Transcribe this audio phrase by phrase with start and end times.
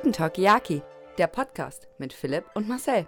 [0.00, 0.82] Chicken Talkiaki,
[1.18, 3.06] der Podcast mit Philipp und Marcel.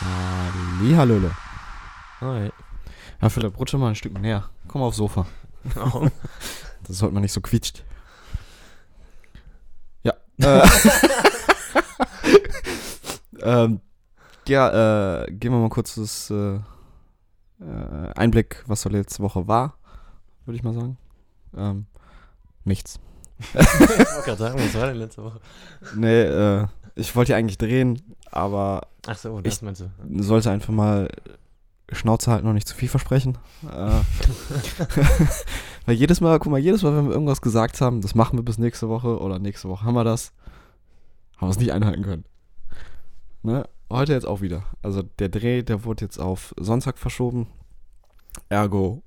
[0.00, 1.30] Hallihallöle.
[2.20, 2.50] Hi.
[3.20, 4.50] Ja, Philipp, rutsche mal ein Stück näher.
[4.66, 5.26] Komm aufs Sofa.
[5.74, 6.10] Warum?
[6.84, 7.84] Das sollte man nicht so quietscht.
[10.02, 10.14] Ja.
[10.42, 10.68] Äh,
[13.64, 13.80] ähm,
[14.48, 16.56] ja, äh, gehen wir mal kurz das äh,
[17.60, 19.76] äh, Einblick, was so letzte Woche war,
[20.44, 20.98] würde ich mal sagen.
[21.56, 21.86] Ähm,
[22.64, 22.98] nichts.
[23.54, 25.40] Ich wollte gerade sagen, was war denn letzte Woche?
[25.96, 30.22] Nee, äh, ich wollte ja eigentlich drehen, aber Ach so, das Ich- meinst du.
[30.22, 31.08] sollte einfach mal
[31.90, 33.36] Schnauze halten und nicht zu viel versprechen.
[33.70, 34.00] Äh,
[35.86, 38.44] weil jedes Mal, guck mal, jedes Mal, wenn wir irgendwas gesagt haben, das machen wir
[38.44, 40.32] bis nächste Woche oder nächste Woche haben wir das,
[41.36, 42.24] haben wir es nicht einhalten können.
[43.42, 43.64] Ne?
[43.90, 44.62] Heute jetzt auch wieder.
[44.82, 47.48] Also der Dreh, der wurde jetzt auf Sonntag verschoben.
[48.48, 49.02] Ergo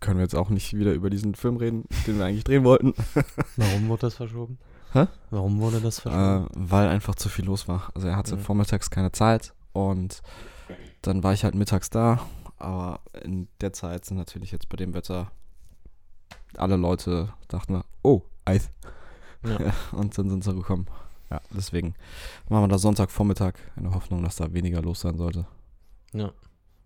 [0.00, 2.94] können wir jetzt auch nicht wieder über diesen Film reden, den wir eigentlich drehen wollten.
[3.56, 4.58] Warum wurde das verschoben?
[4.92, 5.06] Hä?
[5.30, 6.48] Warum wurde das Äh, verschoben?
[6.54, 7.90] weil einfach zu viel los war.
[7.94, 8.40] Also er hatte Mhm.
[8.40, 10.22] vormittags keine Zeit und
[11.02, 12.20] dann war ich halt mittags da.
[12.58, 15.30] Aber in der Zeit sind natürlich jetzt bei dem Wetter
[16.56, 18.70] alle Leute dachten oh, Eis.
[19.44, 19.60] Ja.
[19.60, 20.86] Ja, und dann sind sie gekommen.
[21.30, 21.94] Ja, deswegen
[22.48, 25.46] machen wir das Sonntagvormittag in der Hoffnung, dass da weniger los sein sollte.
[26.12, 26.32] Ja.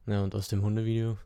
[0.07, 1.17] Ja, und aus dem Hundevideo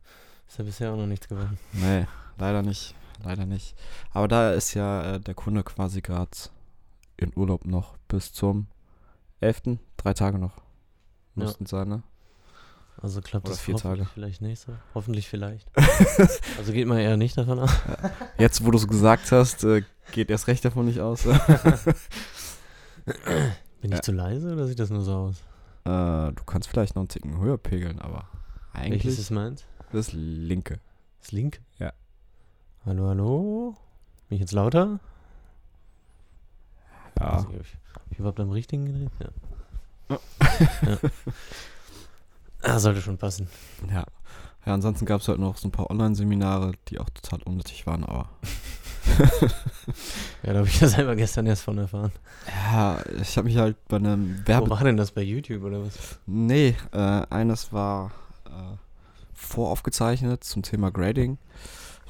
[0.49, 1.59] ist ja bisher auch noch nichts geworden.
[1.73, 2.07] Nee,
[2.39, 2.95] leider nicht.
[3.25, 3.75] Leider nicht.
[4.13, 6.31] Aber da ist ja äh, der Kunde quasi gerade
[7.17, 8.69] in Urlaub noch bis zum
[9.41, 9.79] 11.
[9.97, 10.57] Drei Tage noch.
[10.57, 11.45] Ja.
[11.45, 12.03] Müssten sein, ne?
[13.01, 14.11] Also klappt Oder das vier hoffentlich Tage.
[14.15, 14.73] vielleicht nicht so.
[14.95, 15.69] Hoffentlich vielleicht.
[16.59, 17.71] also geht man eher nicht davon aus.
[18.39, 19.83] Jetzt, wo du es gesagt hast, äh,
[20.13, 21.25] geht erst recht davon nicht aus.
[21.27, 21.39] äh,
[23.81, 23.97] Bin Ja.
[23.97, 25.43] ich zu leise oder sieht das nur so aus?
[25.85, 28.29] du kannst vielleicht noch einen Ticken höher pegeln, aber
[28.75, 29.65] eigentlich Welches ist meins?
[29.93, 30.81] Das linke.
[31.21, 31.61] Das Link?
[31.79, 31.93] Ja.
[32.85, 33.77] Hallo, hallo?
[34.29, 35.01] Bin ich jetzt lauter?
[37.19, 37.37] Ja.
[37.37, 39.11] Nicht, ob ich, ob ich überhaupt am richtigen gedreht?
[40.11, 40.19] Ja.
[40.87, 40.99] ja.
[42.63, 43.49] Ah, sollte schon passen.
[43.91, 44.05] Ja.
[44.67, 48.05] Ja, ansonsten gab es halt noch so ein paar Online-Seminare, die auch total unnötig waren,
[48.05, 48.29] aber
[50.43, 52.13] Ja, da habe ich ja selber gestern erst von erfahren.
[52.47, 54.71] ja, ich habe mich halt bei einem Wo Werbe...
[54.71, 56.19] war denn das bei YouTube oder was?
[56.27, 56.99] Nee, äh,
[57.31, 58.11] eines war
[58.47, 58.77] äh,
[59.39, 61.39] voraufgezeichnet zum Thema Grading.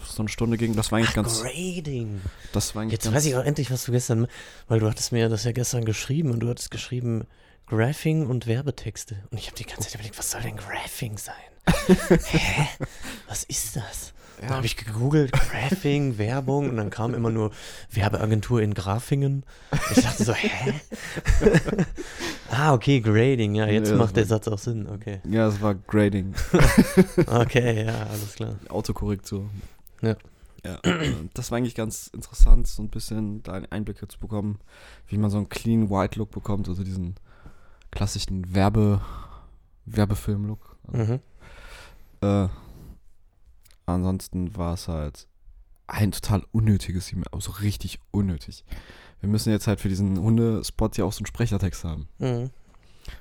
[0.05, 1.43] So eine Stunde ging, das war eigentlich ganz...
[1.43, 2.21] Grading.
[2.53, 4.27] Das war eigentlich Jetzt ganz, weiß ich auch endlich, was du gestern,
[4.69, 7.27] weil du hattest mir das ja gestern geschrieben und du hattest geschrieben
[7.67, 9.17] Graphing und Werbetexte.
[9.31, 11.35] Und ich habe die ganze Zeit überlegt, was soll denn Graphing sein?
[12.27, 12.69] Hä?
[13.27, 14.15] Was ist das?
[14.43, 14.51] Ja.
[14.51, 17.51] habe ich gegoogelt, Graphing, Werbung und dann kam immer nur
[17.91, 19.45] Werbeagentur in Grafingen.
[19.95, 20.75] Ich dachte so, hä?
[22.51, 25.21] ah, okay, Grading, ja, jetzt Ja, macht der Satz auch Sinn, okay.
[25.29, 26.35] Ja, es war Grading,
[27.27, 28.57] Okay, ja, alles klar.
[28.69, 29.49] Autokorrektur.
[30.03, 30.17] Ja.
[30.65, 30.81] Ja,
[31.35, 34.59] das war eigentlich ganz interessant, so ein bisschen da einen Einblick zu bekommen,
[35.07, 37.15] wie man so einen clean White Look bekommt, also diesen
[37.93, 39.01] klassischen Werbe,
[39.87, 40.77] Werbefilm-Look.
[40.93, 41.21] Mhm.
[42.21, 42.49] Äh,
[43.95, 45.29] ansonsten war es halt
[45.87, 48.65] ein total unnötiges Seminar, also richtig unnötig.
[49.21, 52.09] Wir müssen jetzt halt für diesen Hundespot ja auch so einen Sprechertext haben.
[52.19, 52.51] Mhm.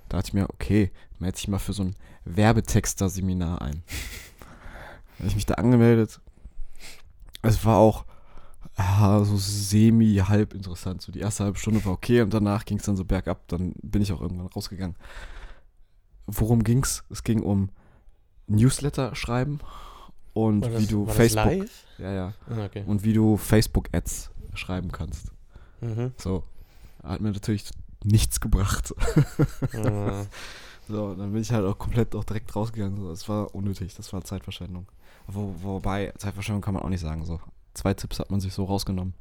[0.10, 1.96] Da dachte ich mir, okay, melde ich mal für so ein
[2.26, 3.84] Werbetexter-Seminar ein.
[5.18, 6.22] Da habe ich mich da angemeldet.
[7.42, 8.06] Es war auch
[8.78, 11.02] ja, so semi-halb interessant.
[11.02, 13.48] So die erste halbe Stunde war okay und danach ging es dann so bergab.
[13.48, 14.96] Dann bin ich auch irgendwann rausgegangen.
[16.28, 17.04] Worum ging's?
[17.10, 17.70] Es ging um
[18.46, 19.60] Newsletter schreiben
[20.46, 21.66] und War wie das- du das Facebook.
[21.98, 22.34] Ja, ja.
[22.50, 22.84] Ah, okay.
[22.86, 25.32] Und wie du Facebook-Ads schreiben kannst.
[25.82, 26.12] Mhm.
[26.18, 26.44] So.
[27.04, 27.70] Hat mir natürlich
[28.04, 28.94] nichts gebracht.
[29.74, 30.26] Ah.
[30.90, 33.10] So, dann bin ich halt auch komplett auch direkt rausgegangen.
[33.10, 34.88] Das war unnötig, das war Zeitverschwendung.
[35.28, 37.26] Wo, wobei, Zeitverschwendung kann man auch nicht sagen.
[37.26, 37.42] So.
[37.74, 39.14] Zwei Tipps hat man sich so rausgenommen.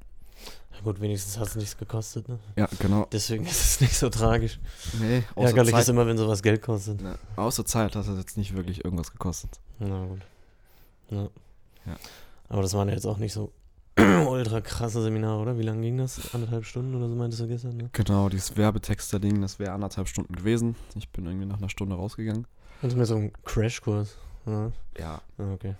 [0.72, 2.38] Ja, gut, wenigstens hat es nichts gekostet, ne?
[2.54, 3.08] Ja, genau.
[3.10, 4.60] Deswegen ist es nicht so tragisch.
[5.00, 7.00] Nee, außer Ärgerlich ist Zeit, immer, wenn sowas Geld kostet.
[7.02, 9.58] ja, außer Zeit hat es jetzt nicht wirklich irgendwas gekostet.
[9.80, 10.20] Na gut.
[11.10, 11.28] Ja.
[11.86, 11.96] Ja.
[12.48, 13.52] Aber das waren ja jetzt auch nicht so
[13.98, 15.58] ultra krasse Seminare, oder?
[15.58, 16.34] Wie lange ging das?
[16.34, 17.88] Anderthalb Stunden oder so meintest du gestern, ne?
[17.92, 20.76] Genau, dieses Werbetexter-Ding, das wäre anderthalb Stunden gewesen.
[20.94, 22.46] Ich bin irgendwie nach einer Stunde rausgegangen.
[22.82, 24.16] Das ist mir so ein Crashkurs.
[24.44, 24.70] Ja.
[24.98, 25.20] Ja.
[25.38, 25.74] Ah, okay.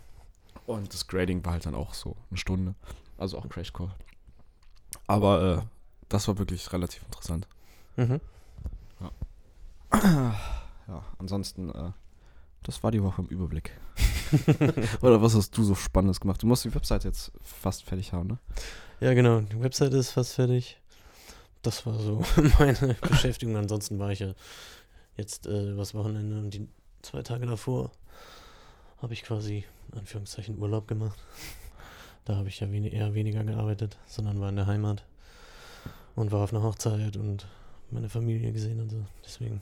[0.66, 2.74] Und das Grading war halt dann auch so eine Stunde.
[3.18, 3.92] Also auch ein Crashcore.
[5.06, 5.62] Aber äh,
[6.08, 7.46] das war wirklich relativ interessant.
[7.96, 8.20] Mhm.
[9.90, 10.34] Ja,
[11.18, 11.92] ansonsten, äh,
[12.66, 13.70] das war die Woche im Überblick.
[15.00, 16.42] Oder was hast du so Spannendes gemacht?
[16.42, 18.38] Du musst die Website jetzt fast fertig haben, ne?
[19.00, 19.40] Ja, genau.
[19.40, 20.78] Die Webseite ist fast fertig.
[21.62, 22.22] Das war so
[22.58, 23.56] meine Beschäftigung.
[23.56, 24.34] Ansonsten war ich ja
[25.16, 26.68] jetzt äh, übers Wochenende und die
[27.02, 27.92] zwei Tage davor
[29.00, 31.18] habe ich quasi, Anführungszeichen, Urlaub gemacht.
[32.24, 35.04] Da habe ich ja weni eher weniger gearbeitet, sondern war in der Heimat.
[36.16, 37.46] und war auf einer Hochzeit und
[37.90, 39.04] meine Familie gesehen und so.
[39.24, 39.60] Deswegen,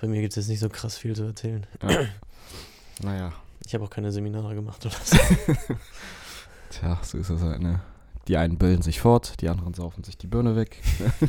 [0.00, 1.66] bei mir gibt es jetzt nicht so krass viel zu erzählen.
[1.82, 2.06] Ja.
[3.02, 3.32] naja,
[3.66, 5.16] Ich habe auch keine Seminare gemacht oder so.
[6.70, 7.80] tja, so ist das halt, ne?
[8.28, 10.82] Die einen bilden sich fort, die anderen saufen sich die Birne weg.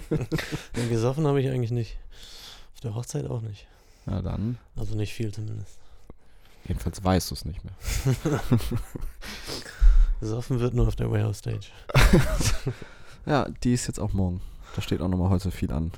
[0.76, 1.98] Ja, gesoffen habe ich eigentlich nicht.
[2.74, 3.68] Auf der Hochzeit auch nicht.
[4.06, 5.78] Na dann, Also nicht viel zumindest.
[6.68, 7.74] jedenfalls weißt du es nicht mehr.
[10.20, 11.68] Gesoffen wird nur auf der Warehouse Stage.
[13.26, 14.42] Ja, die ist jetzt auch morgen.
[14.76, 15.92] Da steht auch nochmal heute viel an.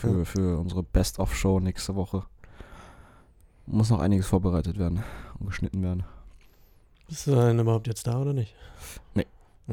[0.00, 2.24] Für, für unsere Best-of-Show nächste Woche.
[3.66, 5.02] Muss noch einiges vorbereitet werden
[5.38, 6.04] und geschnitten werden.
[7.08, 8.54] Bist du denn überhaupt jetzt da oder nicht?
[9.14, 9.26] Nee.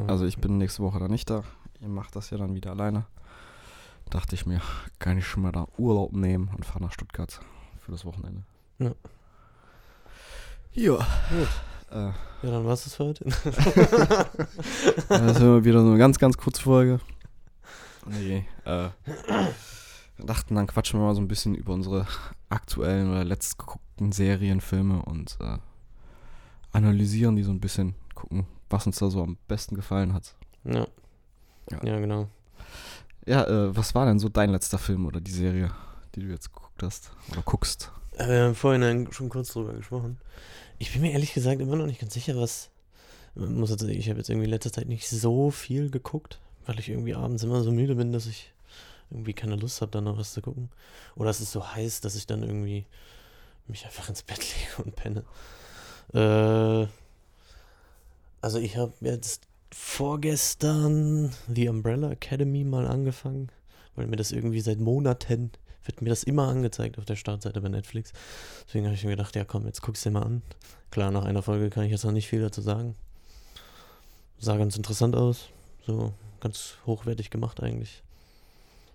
[0.08, 1.44] Also ich bin nächste Woche da nicht da.
[1.82, 3.06] Ihr macht das ja dann wieder alleine.
[4.10, 4.62] Dachte ich mir,
[5.00, 7.40] kann ich schon mal da Urlaub nehmen und fahre nach Stuttgart
[7.82, 8.44] für das Wochenende.
[8.80, 8.92] Ja.
[10.74, 10.98] Ja.
[10.98, 11.48] Gut.
[11.92, 12.12] Äh,
[12.44, 13.24] Ja, dann war's das für heute.
[13.26, 17.00] das ist immer wieder so eine ganz, ganz kurze Folge.
[18.06, 18.90] Nee, äh,
[20.26, 22.08] dachten, dann quatschen wir mal so ein bisschen über unsere
[22.50, 25.58] aktuellen oder letzt geguckten Serien, Filme und äh,
[26.72, 30.36] analysieren die so ein bisschen, gucken, was uns da so am besten gefallen hat.
[30.64, 30.88] Ja.
[31.72, 31.84] Ja.
[31.84, 32.28] Ja, genau.
[33.26, 35.72] Ja, äh, was war denn so dein letzter Film oder die Serie,
[36.16, 37.92] die du jetzt geguckt hast oder guckst?
[38.18, 40.18] Äh, Wir haben vorhin schon kurz drüber gesprochen.
[40.80, 42.70] Ich bin mir ehrlich gesagt immer noch nicht ganz sicher, was.
[43.36, 46.80] Man muss jetzt, ich habe jetzt irgendwie in letzter Zeit nicht so viel geguckt, weil
[46.80, 48.52] ich irgendwie abends immer so müde bin, dass ich
[49.10, 50.70] irgendwie keine Lust habe, dann noch was zu gucken.
[51.16, 52.86] Oder es ist so heiß, dass ich dann irgendwie
[53.68, 55.24] mich einfach ins Bett lege und penne.
[56.14, 56.88] Äh,
[58.42, 63.50] also ich habe jetzt vorgestern The Umbrella Academy mal angefangen,
[63.96, 65.52] weil mir das irgendwie seit Monaten
[65.86, 68.12] wird mir das immer angezeigt auf der Startseite bei Netflix.
[68.68, 70.42] Deswegen habe ich mir gedacht, ja komm, jetzt guck's dir mal an.
[70.92, 72.96] Klar, nach einer Folge kann ich jetzt noch nicht viel dazu sagen.
[74.38, 75.50] Sah ganz interessant aus.
[75.86, 78.04] So ganz hochwertig gemacht eigentlich.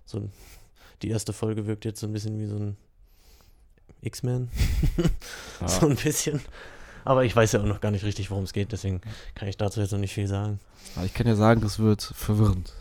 [0.05, 0.29] So
[1.01, 2.77] die erste Folge wirkt jetzt so ein bisschen wie so ein
[4.01, 4.49] X-Men.
[5.65, 6.41] so ein bisschen.
[7.05, 9.01] Aber ich weiß ja auch noch gar nicht richtig, worum es geht, deswegen
[9.35, 10.59] kann ich dazu jetzt noch nicht viel sagen.
[10.95, 12.73] Aber ich kann ja sagen, das wird verwirrend.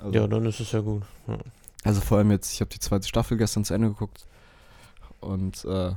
[0.00, 1.02] Also, Ja, dann ist es ja gut.
[1.26, 1.38] Ja.
[1.84, 4.24] also vor allem jetzt, ich habe die zweite Staffel gestern zu Ende geguckt
[5.20, 5.92] und äh,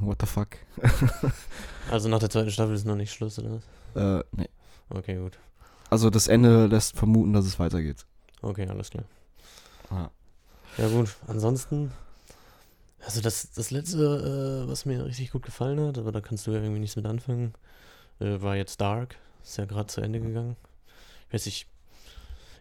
[0.00, 0.48] what the fuck?
[1.88, 3.60] Also nach der zweiten Staffel ist noch nicht Schluss, oder
[3.94, 4.20] was?
[4.20, 4.48] Äh, nee.
[4.90, 5.38] Okay, gut.
[5.88, 8.04] Also das Ende lässt vermuten, dass es weitergeht.
[8.42, 9.04] Okay, alles klar.
[9.90, 10.10] Ja.
[10.78, 11.90] Ja gut, ansonsten,
[13.00, 16.50] also das, das letzte, äh, was mir richtig gut gefallen hat, aber da kannst du
[16.50, 17.54] ja irgendwie nichts mit anfangen,
[18.20, 19.16] äh, war jetzt Dark.
[19.42, 20.56] Ist ja gerade zu Ende gegangen.
[21.28, 21.66] Ich weiß nicht,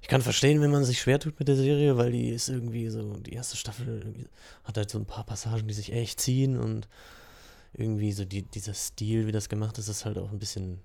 [0.01, 2.89] ich kann verstehen, wenn man sich schwer tut mit der Serie, weil die ist irgendwie
[2.89, 4.29] so, die erste Staffel
[4.63, 6.87] hat halt so ein paar Passagen, die sich echt ziehen und
[7.73, 10.79] irgendwie so die, dieser Stil, wie das gemacht ist, ist halt auch ein bisschen,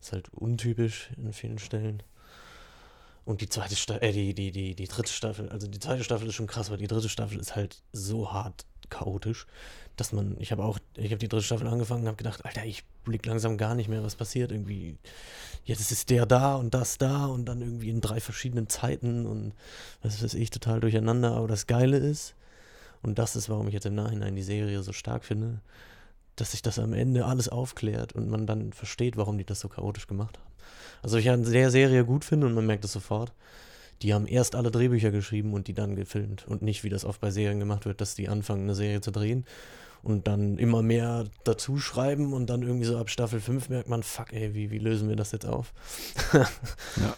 [0.00, 2.02] ist halt untypisch in vielen Stellen.
[3.28, 6.28] Und die zweite Staffel, äh, die, die, die, die dritte Staffel, also die zweite Staffel
[6.28, 9.46] ist schon krass, aber die dritte Staffel ist halt so hart chaotisch,
[9.96, 12.64] dass man, ich habe auch, ich habe die dritte Staffel angefangen und habe gedacht, Alter,
[12.64, 14.50] ich blick langsam gar nicht mehr, was passiert.
[14.50, 14.96] Irgendwie,
[15.66, 19.52] jetzt ist der da und das da und dann irgendwie in drei verschiedenen Zeiten und
[20.00, 21.32] was weiß ich, total durcheinander.
[21.32, 22.34] Aber das Geile ist,
[23.02, 25.60] und das ist, warum ich jetzt im Nachhinein die Serie so stark finde,
[26.36, 29.68] dass sich das am Ende alles aufklärt und man dann versteht, warum die das so
[29.68, 30.47] chaotisch gemacht haben.
[31.02, 33.32] Also ich an der Serie gut finde und man merkt es sofort.
[34.02, 37.20] Die haben erst alle Drehbücher geschrieben und die dann gefilmt und nicht, wie das oft
[37.20, 39.44] bei Serien gemacht wird, dass die anfangen, eine Serie zu drehen
[40.04, 44.04] und dann immer mehr dazu schreiben und dann irgendwie so ab Staffel 5 merkt man,
[44.04, 45.72] fuck ey, wie, wie lösen wir das jetzt auf?
[46.32, 46.48] Ja.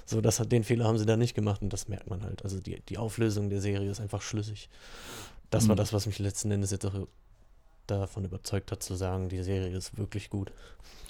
[0.07, 2.43] So, das hat, den Fehler haben sie da nicht gemacht und das merkt man halt.
[2.45, 4.69] Also die, die Auflösung der Serie ist einfach schlüssig.
[5.51, 5.79] Das war Mhm.
[5.79, 6.95] das, was mich letzten Endes jetzt auch
[7.91, 10.53] davon überzeugt hat, zu sagen, die Serie ist wirklich gut.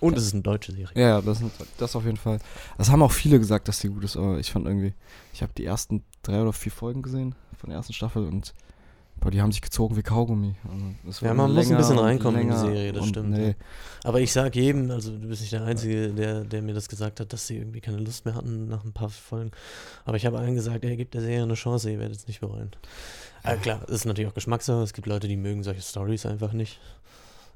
[0.00, 0.88] Und es ist eine deutsche Serie.
[0.94, 1.42] Ja, das,
[1.78, 2.38] das auf jeden Fall.
[2.78, 4.94] Das haben auch viele gesagt, dass die gut ist, aber ich fand irgendwie,
[5.32, 8.54] ich habe die ersten drei oder vier Folgen gesehen von der ersten Staffel und
[9.20, 10.54] boah, die haben sich gezogen wie Kaugummi.
[11.06, 13.54] Also, Ja, man muss ein bisschen reinkommen in die Serie, das stimmt, Nee,
[14.02, 17.20] Aber ich sag jedem, also du bist nicht der Einzige, der, der mir das gesagt
[17.20, 19.50] hat, dass sie irgendwie keine Lust mehr hatten nach ein paar Folgen.
[20.06, 22.40] Aber ich habe allen gesagt, ey, gebt der Serie eine Chance, ihr werdet es nicht
[22.40, 22.70] bereuen.
[23.42, 24.82] Aber klar, es ist natürlich auch Geschmackssache.
[24.82, 26.80] Es gibt Leute, die mögen solche Stories einfach nicht.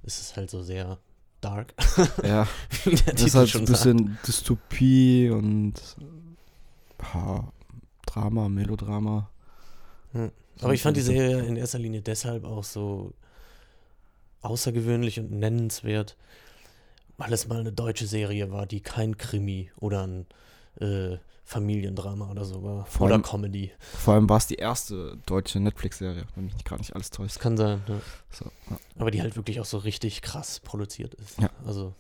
[0.03, 0.99] Es ist halt so sehr
[1.45, 1.75] dark,
[2.23, 2.49] ja,
[2.85, 3.67] das ist halt ein sagt.
[3.67, 5.75] bisschen Dystopie und
[7.03, 7.53] ha,
[8.07, 9.31] Drama, Melodrama.
[10.13, 10.31] Hm.
[10.63, 13.13] Aber ich fand die Serie in erster Linie deshalb auch so
[14.41, 16.17] außergewöhnlich und nennenswert,
[17.19, 20.27] weil es mal eine deutsche Serie war, die kein Krimi oder ein
[20.81, 22.87] äh, Familiendrama oder so war.
[22.87, 23.71] Vor oder allem- Comedy.
[23.79, 27.37] Vor allem war es die erste deutsche Netflix-Serie, wenn mich gerade nicht alles täuscht.
[27.37, 28.01] Das kann sein, ja.
[28.31, 28.79] So, ja.
[28.99, 31.39] Aber die halt wirklich auch so richtig krass produziert ist.
[31.39, 31.51] Ja.
[31.67, 31.95] Also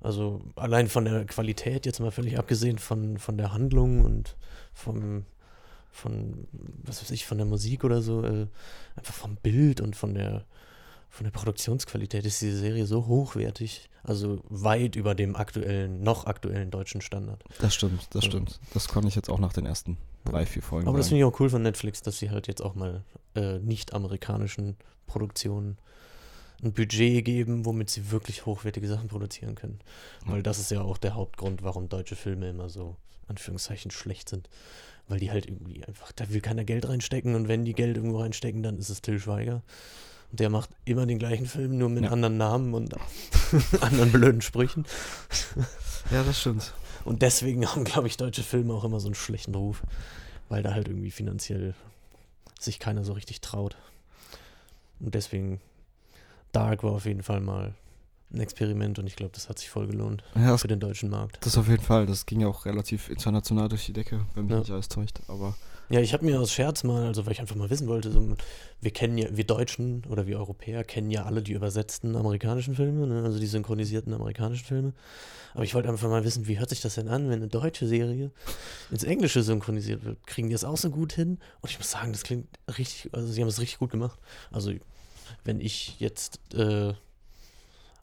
[0.00, 4.36] Also allein von der Qualität, jetzt mal völlig abgesehen von, von der Handlung und
[4.74, 5.24] vom,
[5.90, 6.46] von,
[6.84, 8.46] was weiß ich, von der Musik oder so, äh,
[8.96, 10.44] einfach vom Bild und von der,
[11.12, 16.70] von der Produktionsqualität ist diese Serie so hochwertig, also weit über dem aktuellen, noch aktuellen
[16.70, 17.44] deutschen Standard.
[17.60, 18.30] Das stimmt, das Ja.
[18.30, 18.58] stimmt.
[18.72, 21.24] Das konnte ich jetzt auch nach den ersten drei, vier Folgen Aber das finde ich
[21.26, 23.04] auch cool von Netflix, dass sie halt jetzt auch mal
[23.34, 24.76] äh, nicht-amerikanischen
[25.06, 25.76] Produktionen
[26.62, 29.80] ein Budget geben, womit sie wirklich hochwertige Sachen produzieren können.
[30.24, 32.96] Weil das ist ja auch der Hauptgrund, warum deutsche Filme immer so,
[33.28, 34.48] Anführungszeichen, schlecht sind.
[35.08, 38.20] Weil die halt irgendwie einfach, da will keiner Geld reinstecken und wenn die Geld irgendwo
[38.20, 39.62] reinstecken, dann ist es Till Schweiger.
[40.32, 42.10] Und der macht immer den gleichen Film, nur mit Ja.
[42.10, 42.94] anderen Namen und
[43.82, 44.86] anderen blöden Sprüchen.
[46.10, 46.72] Ja, das stimmt.
[47.04, 49.82] Und deswegen haben, glaube ich, deutsche Filme auch immer so einen schlechten Ruf,
[50.48, 51.74] weil da halt irgendwie finanziell
[52.58, 53.76] sich keiner so richtig traut.
[55.00, 55.60] Und deswegen,
[56.52, 57.74] Dark war auf jeden Fall mal
[58.32, 61.44] ein Experiment und ich glaube, das hat sich voll gelohnt Ja, für den deutschen Markt.
[61.44, 62.06] das auf jeden Fall.
[62.06, 64.60] Das ging ja auch relativ international durch die Decke, wenn mich Ja.
[64.60, 65.20] nicht alles täuscht.
[65.28, 65.54] Aber
[65.92, 68.34] Ja, ich habe mir aus Scherz mal, also weil ich einfach mal wissen wollte, so,
[68.80, 73.06] wir kennen ja, wir Deutschen oder wir Europäer kennen ja alle die übersetzten amerikanischen Filme,
[73.06, 73.22] ne?
[73.22, 74.94] also die synchronisierten amerikanischen Filme.
[75.52, 77.86] Aber ich wollte einfach mal wissen, wie hört sich das denn an, wenn eine deutsche
[77.86, 78.30] Serie
[78.90, 80.26] ins Englische synchronisiert wird?
[80.26, 81.38] Kriegen die das auch so gut hin?
[81.60, 84.18] Und ich muss sagen, das klingt richtig, also sie haben es richtig gut gemacht.
[84.50, 84.72] Also
[85.44, 86.94] wenn ich jetzt äh,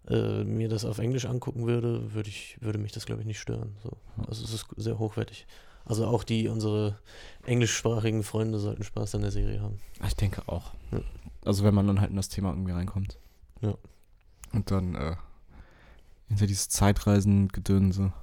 [0.08, 3.40] äh, mir das auf Englisch angucken würde, würde ich, würde mich das glaube ich nicht
[3.40, 3.76] stören.
[3.82, 3.98] So.
[4.28, 5.48] Also es ist sehr hochwertig.
[5.90, 6.98] Also auch die, unsere
[7.46, 9.80] englischsprachigen Freunde sollten Spaß an der Serie haben.
[10.06, 10.72] ich denke auch.
[10.92, 11.02] Ja.
[11.44, 13.18] Also wenn man dann halt in das Thema irgendwie reinkommt.
[13.62, 13.74] Ja.
[14.54, 15.16] Und dann äh,
[16.28, 18.14] hinter dieses Zeitreisen-Gedönse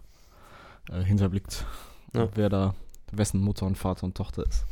[0.91, 1.67] äh, hinterblickt,
[2.15, 2.29] Ja.
[2.35, 2.75] wer da,
[3.11, 4.65] wessen Mutter und Vater und Tochter ist.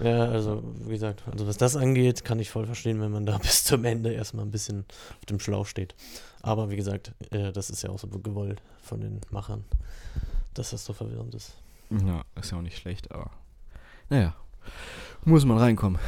[0.00, 3.38] Ja, also wie gesagt, also was das angeht, kann ich voll verstehen, wenn man da
[3.42, 4.84] bis zum Ende erstmal ein bisschen
[5.18, 5.94] auf dem Schlauch steht.
[6.42, 9.64] Aber wie gesagt, äh, das ist ja auch so gewollt von den Machern,
[10.54, 11.52] dass das so verwirrend ist.
[11.90, 13.30] Ja, ist ja auch nicht schlecht, aber
[14.08, 14.34] naja,
[15.24, 15.98] muss man reinkommen.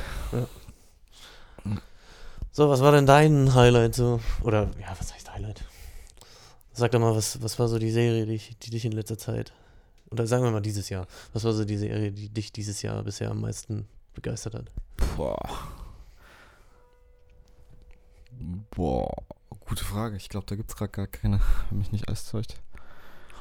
[2.53, 4.21] So, was war denn dein Highlight so?
[4.43, 5.65] Oder ja, was heißt Highlight?
[6.73, 9.19] Sag doch mal, was, was war so die Serie, die, ich- die dich in letzter
[9.19, 9.53] Zeit,
[10.11, 13.03] oder sagen wir mal dieses Jahr, was war so die Serie, die dich dieses Jahr
[13.03, 14.67] bisher am meisten begeistert hat?
[15.17, 15.39] Boah.
[18.75, 19.11] Boah,
[19.61, 20.17] gute Frage.
[20.17, 22.55] Ich glaube, da gibt es gerade gar keine, wenn mich nicht alles täuscht.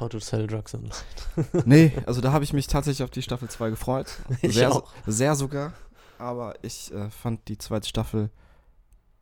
[0.01, 0.93] How to Sell Drugs Online.
[1.65, 4.07] Nee, also da habe ich mich tatsächlich auf die Staffel 2 gefreut.
[4.41, 4.91] Ich Sehr, auch.
[5.07, 5.73] sehr sogar.
[6.17, 8.29] Aber ich äh, fand die zweite Staffel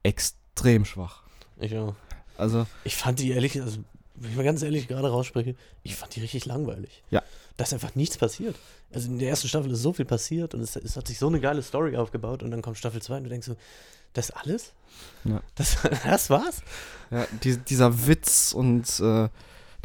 [0.04, 1.24] extrem schwach.
[1.60, 1.96] Ich auch.
[2.38, 3.80] Also, Ich fand die ehrlich, also
[4.16, 7.04] wenn ich mal ganz ehrlich gerade rausspreche, ich fand die richtig langweilig.
[7.10, 7.22] Ja.
[7.58, 8.56] Da ist einfach nichts passiert.
[8.94, 11.28] Also in der ersten Staffel ist so viel passiert und es, es hat sich so
[11.28, 13.56] eine geile Story aufgebaut und dann kommt Staffel 2 und du denkst so,
[14.14, 14.74] das alles?
[15.26, 15.42] Ja.
[15.56, 16.62] Das, das war's?
[17.12, 19.30] ja, die, dieser Witz und äh,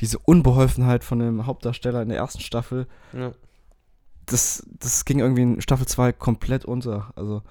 [0.00, 3.32] diese Unbeholfenheit von dem Hauptdarsteller in der ersten Staffel, Ja.
[4.26, 7.12] das, das ging irgendwie in Staffel 2 komplett unter.
[7.16, 7.42] Also,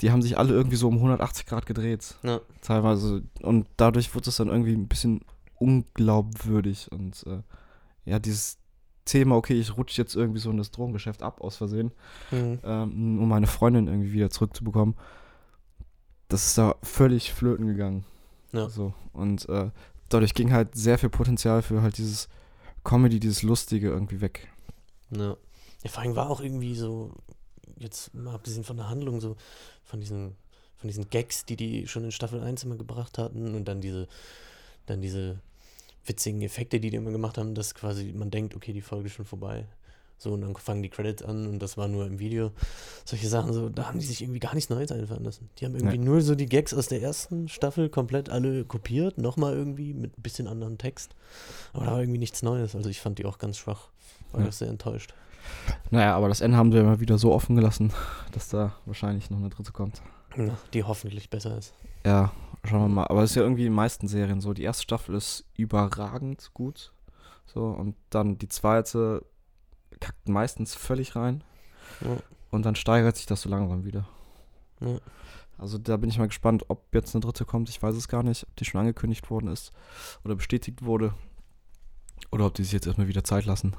[0.00, 2.16] die haben sich alle irgendwie so um 180 Grad gedreht.
[2.22, 2.40] Ja.
[2.62, 3.22] Teilweise.
[3.42, 5.20] Und dadurch wurde es dann irgendwie ein bisschen
[5.56, 6.90] unglaubwürdig.
[6.92, 7.42] Und äh,
[8.04, 8.58] ja, dieses
[9.04, 11.92] Thema, okay, ich rutsche jetzt irgendwie so in das Drogengeschäft ab aus Versehen,
[12.30, 12.58] Mhm.
[12.64, 14.96] ähm, um meine Freundin irgendwie wieder zurückzubekommen.
[16.28, 18.04] Das ist da völlig flöten gegangen.
[18.52, 18.68] Ja.
[18.68, 18.94] So.
[19.12, 19.70] Und äh,
[20.14, 22.28] dadurch ging halt sehr viel Potenzial für halt dieses
[22.84, 24.48] Comedy, dieses Lustige irgendwie weg.
[25.10, 25.36] Ja.
[25.82, 25.90] ja.
[25.90, 27.12] Vor allem war auch irgendwie so,
[27.78, 29.36] jetzt mal abgesehen von der Handlung, so
[29.82, 30.36] von diesen,
[30.76, 34.08] von diesen Gags, die die schon in Staffel 1 immer gebracht hatten und dann diese,
[34.86, 35.40] dann diese
[36.06, 39.14] witzigen Effekte, die die immer gemacht haben, dass quasi man denkt, okay, die Folge ist
[39.14, 39.66] schon vorbei.
[40.24, 42.50] So, und dann fangen die Credits an und das war nur im Video.
[43.04, 45.50] Solche Sachen, so, da haben die sich irgendwie gar nichts Neues einfallen lassen.
[45.58, 49.52] Die haben irgendwie nur so die Gags aus der ersten Staffel komplett alle kopiert, nochmal
[49.52, 51.14] irgendwie mit ein bisschen anderen Text.
[51.74, 52.74] Aber da war irgendwie nichts Neues.
[52.74, 53.88] Also ich fand die auch ganz schwach.
[54.32, 54.48] War Ja.
[54.48, 55.12] auch sehr enttäuscht.
[55.90, 57.92] Naja, aber das Ende haben sie immer wieder so offen gelassen,
[58.32, 60.00] dass da wahrscheinlich noch eine dritte kommt.
[60.38, 61.74] Ja, die hoffentlich besser ist.
[62.06, 62.32] Ja,
[62.64, 63.06] schauen wir mal.
[63.08, 64.54] Aber es ist ja irgendwie in den meisten Serien so.
[64.54, 66.92] Die erste Staffel ist überragend gut.
[67.44, 69.22] So, und dann die zweite
[70.00, 71.42] kackt meistens völlig rein.
[72.00, 72.16] Ja.
[72.50, 74.06] Und dann steigert sich das so langsam wieder.
[74.80, 74.98] Ja.
[75.58, 77.68] Also da bin ich mal gespannt, ob jetzt eine dritte kommt.
[77.68, 79.72] Ich weiß es gar nicht, ob die schon angekündigt worden ist
[80.24, 81.14] oder bestätigt wurde.
[82.30, 83.76] Oder ob die sich jetzt erstmal wieder Zeit lassen.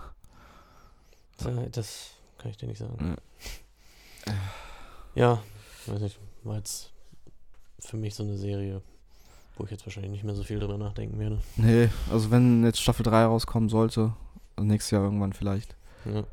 [1.44, 3.16] Äh, Das kann ich dir nicht sagen.
[4.26, 4.34] Ja.
[5.16, 5.44] Ja,
[5.88, 6.20] weiß nicht.
[6.44, 6.92] War jetzt
[7.80, 8.82] für mich so eine Serie,
[9.58, 11.40] wo ich jetzt wahrscheinlich nicht mehr so viel drüber nachdenken werde.
[11.58, 14.14] Nee, also wenn jetzt Staffel 3 rauskommen sollte,
[14.56, 15.76] also nächstes Jahr irgendwann vielleicht.
[16.06, 16.24] Ja.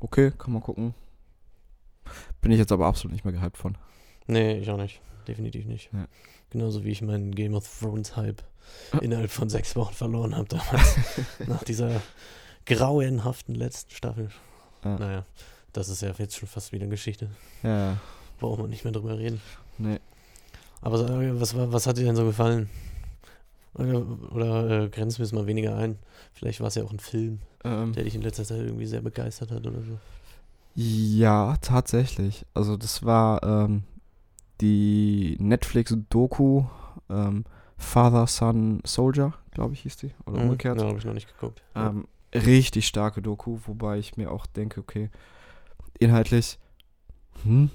[0.00, 0.94] Okay, kann man gucken.
[2.40, 3.76] Bin ich jetzt aber absolut nicht mehr gehypt von.
[4.26, 5.00] Nee, ich auch nicht.
[5.26, 5.90] Definitiv nicht.
[5.92, 6.06] Ja.
[6.50, 8.42] Genauso wie ich meinen Game of Thrones Hype
[8.92, 8.98] Ah.
[8.98, 10.96] innerhalb von sechs Wochen verloren habe damals.
[11.46, 12.00] nach dieser
[12.64, 14.30] grauenhaften letzten Staffel.
[14.84, 14.98] Ja.
[14.98, 15.26] Naja,
[15.72, 17.30] das ist ja jetzt schon fast wieder Geschichte.
[17.62, 17.98] Ja.
[18.38, 19.40] Braucht man nicht mehr drüber reden.
[19.78, 20.00] Nee.
[20.80, 20.98] Aber
[21.40, 22.68] was, war- was hat dir denn so gefallen?
[23.74, 25.98] Oder, oder äh, grenzen wir es mal weniger ein?
[26.32, 29.00] Vielleicht war es ja auch ein Film, Ähm, der dich in letzter Zeit irgendwie sehr
[29.02, 29.98] begeistert hat oder so.
[30.76, 32.44] Ja, tatsächlich.
[32.54, 33.84] Also das war ähm,
[34.60, 36.64] die Netflix-Doku
[37.10, 37.44] ähm,
[37.76, 40.12] Father, Son, Soldier, glaube ich, hieß die.
[40.26, 40.44] Oder Mhm.
[40.44, 40.80] umgekehrt.
[40.80, 41.62] Ja, habe ich noch nicht geguckt.
[41.74, 45.10] Ähm, richtig starke Doku, wobei ich mir auch denke, okay,
[45.98, 46.58] inhaltlich,
[47.44, 47.70] hm,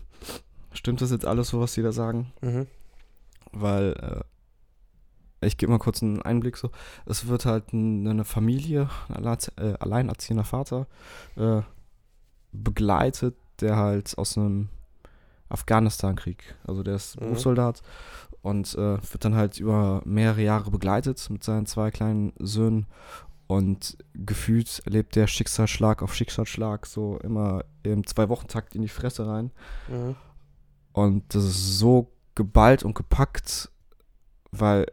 [0.74, 2.32] stimmt das jetzt alles so, was die da sagen?
[2.42, 2.68] Mhm.
[3.52, 4.24] Weil, äh,
[5.42, 6.72] ich gebe mal kurz einen Einblick so.
[7.06, 10.88] Es wird halt eine Familie, ein äh, alleinerziehender Vater,
[11.36, 11.62] äh,
[12.52, 14.70] begleitet, der halt aus einem
[15.50, 17.26] Afghanistan-Krieg, also der ist Mhm.
[17.26, 17.82] Berufssoldat
[18.42, 22.86] und äh, wird dann halt über mehrere Jahre begleitet mit seinen zwei kleinen Söhnen
[23.48, 29.52] und gefühlt erlebt der Schicksalsschlag auf Schicksalsschlag so immer im Zwei-Wochen-Takt in die Fresse rein.
[29.88, 30.16] Mhm.
[30.94, 33.72] Und das ist so geballt und gepackt,
[34.52, 34.86] weil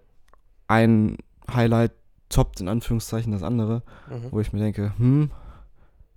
[0.68, 1.16] ein
[1.50, 1.92] Highlight
[2.28, 4.32] toppt in Anführungszeichen das andere, Mhm.
[4.32, 5.30] wo ich mir denke, hm,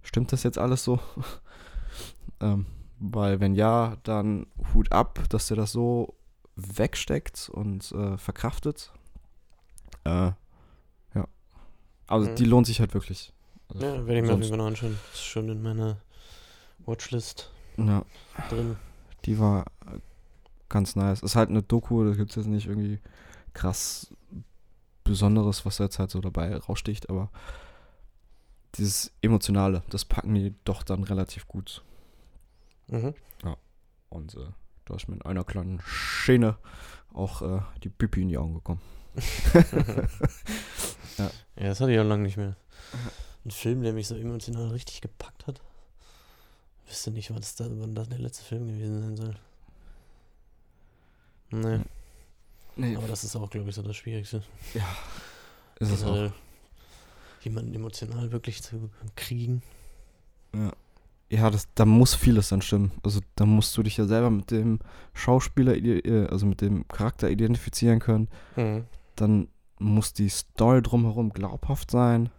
[0.02, 1.00] stimmt das jetzt alles so?
[2.42, 2.66] ähm,
[3.00, 6.16] weil wenn ja, dann Hut ab, dass der das so
[6.56, 8.92] wegsteckt und äh, verkraftet.
[10.04, 10.32] Äh,
[11.16, 11.28] ja.
[12.08, 12.36] Also Mhm.
[12.36, 13.34] die lohnt sich halt wirklich.
[13.70, 14.98] Also Ja, werde ich mir auf jeden Fall noch anschauen.
[15.14, 15.98] Ist schon in meiner
[16.86, 18.04] Watchlist Ja,
[18.50, 18.76] drin.
[19.26, 20.00] die war äh,
[20.70, 21.22] ganz nice.
[21.22, 23.00] Ist halt eine Doku, da gibt es jetzt nicht irgendwie
[23.54, 24.14] krass
[25.04, 27.32] Besonderes, was da jetzt halt so dabei raussticht, aber
[28.76, 31.84] dieses Emotionale, das packen die doch dann relativ gut.
[32.88, 33.16] Mhm.
[34.10, 34.48] Und äh,
[34.86, 36.58] da ist mir in einer kleinen Szene
[37.14, 38.82] auch äh, die Pipi in die Augen gekommen.
[41.18, 41.32] Ja,
[41.68, 42.56] das hatte ich auch lange nicht mehr.
[43.44, 45.62] Ein Film, der mich so emotional richtig gepackt hat.
[46.88, 49.36] Wüsste nicht, was da, wann das der letzte Film gewesen sein soll.
[51.52, 51.84] Nee,
[52.80, 54.44] Nee, aber das ist auch, glaube ich, so das Schwierigste.
[55.80, 56.08] ist es auch.
[56.08, 56.34] Generell
[57.42, 59.62] jemanden emotional wirklich zu kriegen.
[61.30, 62.92] Ja, das, da muss vieles dann stimmen.
[63.04, 64.80] Also da musst du dich ja selber mit dem
[65.14, 68.30] Schauspieler, äh, also mit dem Charakter identifizieren können.
[68.56, 68.86] Mhm.
[69.16, 72.30] Dann muss die Story drumherum glaubhaft sein.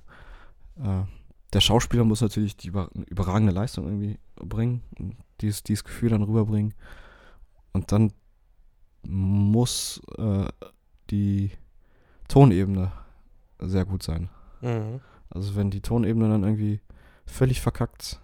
[0.78, 1.02] Äh,
[1.52, 6.22] der Schauspieler muss natürlich die über, überragende Leistung irgendwie bringen, und dieses, dieses Gefühl dann
[6.22, 6.74] rüberbringen.
[7.72, 8.12] Und dann
[9.02, 10.46] muss äh,
[11.10, 11.50] die
[12.28, 12.92] Tonebene
[13.58, 14.28] sehr gut sein.
[14.60, 15.00] Mhm.
[15.30, 16.80] Also wenn die Tonebene dann irgendwie
[17.26, 18.20] völlig verkackt,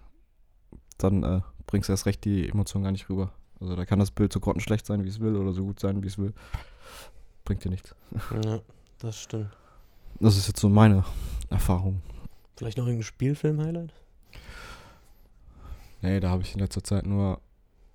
[0.97, 3.31] dann äh, bringst du erst recht die Emotion gar nicht rüber.
[3.59, 6.03] Also da kann das Bild so grottenschlecht sein, wie es will, oder so gut sein,
[6.03, 6.33] wie es will.
[7.43, 7.95] Bringt dir nichts.
[8.43, 8.59] Ja,
[8.99, 9.49] das stimmt.
[10.19, 11.03] Das ist jetzt so meine
[11.49, 12.01] Erfahrung.
[12.55, 13.93] Vielleicht noch irgendein Spielfilm-Highlight?
[16.01, 17.39] Nee, da habe ich in letzter Zeit nur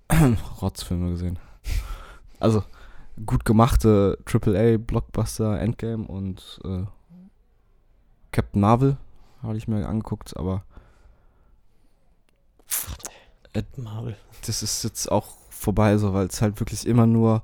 [0.61, 1.39] Rotzfilme gesehen.
[2.43, 2.61] Also
[3.25, 6.83] gut gemachte AAA, Blockbuster, Endgame und äh,
[8.33, 8.97] Captain Marvel
[9.41, 10.63] habe ich mir angeguckt, aber
[13.77, 14.17] Marvel.
[14.45, 17.43] das ist jetzt auch vorbei, so, weil es halt wirklich immer nur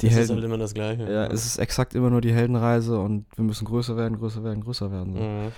[0.00, 0.34] die das ist Helden.
[0.36, 1.12] halt immer das Gleiche.
[1.12, 4.62] ja, es ist exakt immer nur die Heldenreise und wir müssen größer werden, größer werden,
[4.62, 5.14] größer werden.
[5.14, 5.20] So.
[5.20, 5.52] Mhm.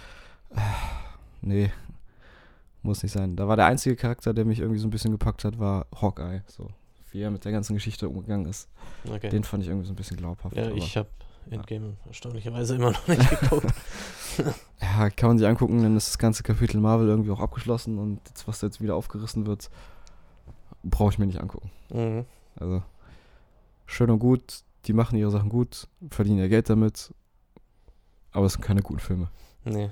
[1.42, 1.72] Nee,
[2.82, 3.36] muss nicht sein.
[3.36, 6.42] Da war der einzige Charakter, der mich irgendwie so ein bisschen gepackt hat, war Hawkeye.
[6.46, 6.68] So,
[7.14, 8.68] wie er mit der ganzen Geschichte umgegangen ist.
[9.08, 9.30] Okay.
[9.30, 10.56] Den fand ich irgendwie so ein bisschen glaubhaft.
[10.56, 11.08] ja, ich habe
[11.48, 13.72] Endgame erstaunlicherweise immer noch nicht geguckt.
[14.80, 18.20] Ja, kann man sich angucken, dann ist das ganze Kapitel Marvel irgendwie auch abgeschlossen und
[18.28, 19.70] jetzt, was da jetzt wieder aufgerissen wird,
[20.82, 21.70] brauche ich mir nicht angucken.
[21.90, 22.24] mhm.
[22.56, 22.82] Also,
[23.86, 27.14] schön und gut, die machen ihre Sachen gut, verdienen ihr Geld damit,
[28.32, 29.28] aber es sind keine guten Filme.
[29.64, 29.90] Nee,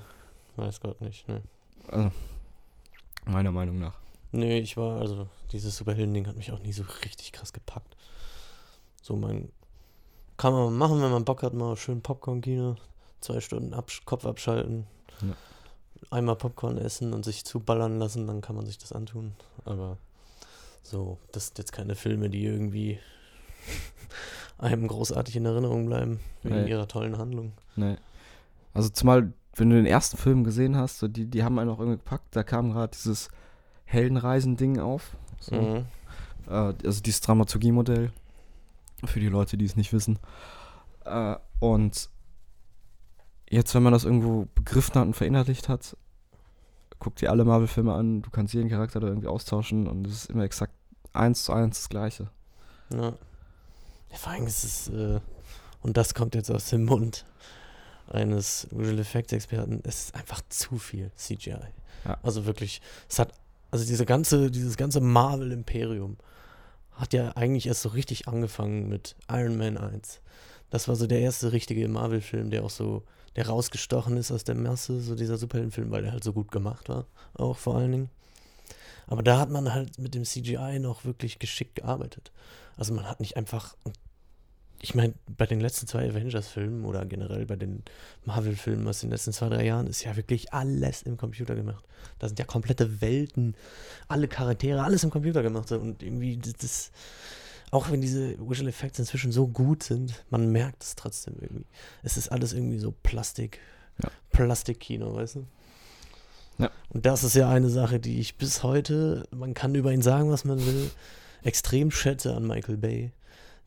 [0.57, 1.27] weiß Gott nicht.
[1.27, 1.41] Nee.
[1.87, 2.11] Also,
[3.25, 4.02] meiner Meinung nach.
[4.33, 7.95] Nee, ich war, also dieses Superhelden-Ding hat mich auch nie so richtig krass gepackt.
[9.01, 9.49] So mein,
[10.37, 12.75] kann man machen, wenn man Bock hat, mal schön Popcorn-Kino,
[13.21, 14.85] zwei Stunden absch Kopf abschalten,
[15.21, 15.35] Ja.
[16.11, 19.33] einmal Popcorn essen und sich zuballern lassen, dann kann man sich das antun.
[19.65, 19.97] Aber
[20.81, 22.99] so, das sind jetzt keine Filme, die irgendwie
[24.57, 26.69] einem großartig in Erinnerung bleiben, wegen Nee.
[26.69, 27.53] ihrer tollen Handlung.
[27.75, 27.95] Nee.
[28.73, 31.79] Also zumal, wenn du den ersten Film gesehen hast, so die, die haben einen auch
[31.79, 33.29] irgendwie gepackt, da kam gerade dieses
[33.85, 35.15] Heldenreisen-Ding auf.
[35.39, 35.55] So.
[35.55, 35.85] Mhm.
[36.47, 38.11] Äh, also dieses Dramaturgie-Modell.
[39.05, 40.17] Für die Leute, die es nicht wissen.
[41.05, 42.09] Äh, und
[43.49, 45.97] jetzt, wenn man das irgendwo begriffen hat und verinnerlicht hat,
[46.99, 50.29] guck dir alle Marvel-Filme an, du kannst jeden Charakter da irgendwie austauschen und es ist
[50.29, 50.73] immer exakt
[51.11, 52.29] eins zu eins das gleiche.
[52.93, 53.13] Ja.
[54.13, 55.19] vor allem ist es, äh,
[55.81, 57.25] und das kommt jetzt aus dem Mund
[58.07, 61.57] eines Visual Effects Experten, es ist einfach zu viel CGI.
[62.05, 62.17] Ja.
[62.23, 63.33] Also wirklich, es hat,
[63.73, 66.17] also diese ganze, dieses ganze Marvel-Imperium
[66.91, 70.21] hat ja eigentlich erst so richtig angefangen mit Iron Man 1.
[70.69, 73.01] Das war so der erste richtige Marvel-Film, der auch so,
[73.35, 76.87] der rausgestochen ist aus der Masse, so dieser Superheldenfilm, weil der halt so gut gemacht
[76.87, 78.09] war, auch vor allen Dingen.
[79.07, 82.31] Aber da hat man halt mit dem CGI noch wirklich geschickt gearbeitet.
[82.77, 83.75] Also man hat nicht einfach,
[84.83, 87.83] ich meine, bei den letzten zwei Avengers-Filmen oder generell bei den
[88.25, 91.85] Marvel-Filmen aus den letzten zwei, drei Jahren ist ja wirklich alles im Computer gemacht.
[92.19, 93.55] Da sind ja komplette Welten,
[94.09, 95.71] alle Charaktere, alles im Computer gemacht.
[95.71, 96.91] Und irgendwie, das, das
[97.71, 101.65] auch wenn diese Visual Effects inzwischen so gut sind, man merkt es trotzdem irgendwie.
[102.03, 103.59] Es ist alles irgendwie so Plastik,
[104.03, 104.11] Ja.
[104.31, 105.45] Plastikkino, weißt du?
[106.57, 106.71] Ja.
[106.89, 110.29] Und das ist ja eine Sache, die ich bis heute, man kann über ihn sagen,
[110.29, 110.91] was man will,
[111.41, 113.13] extrem schätze an Michael Bay.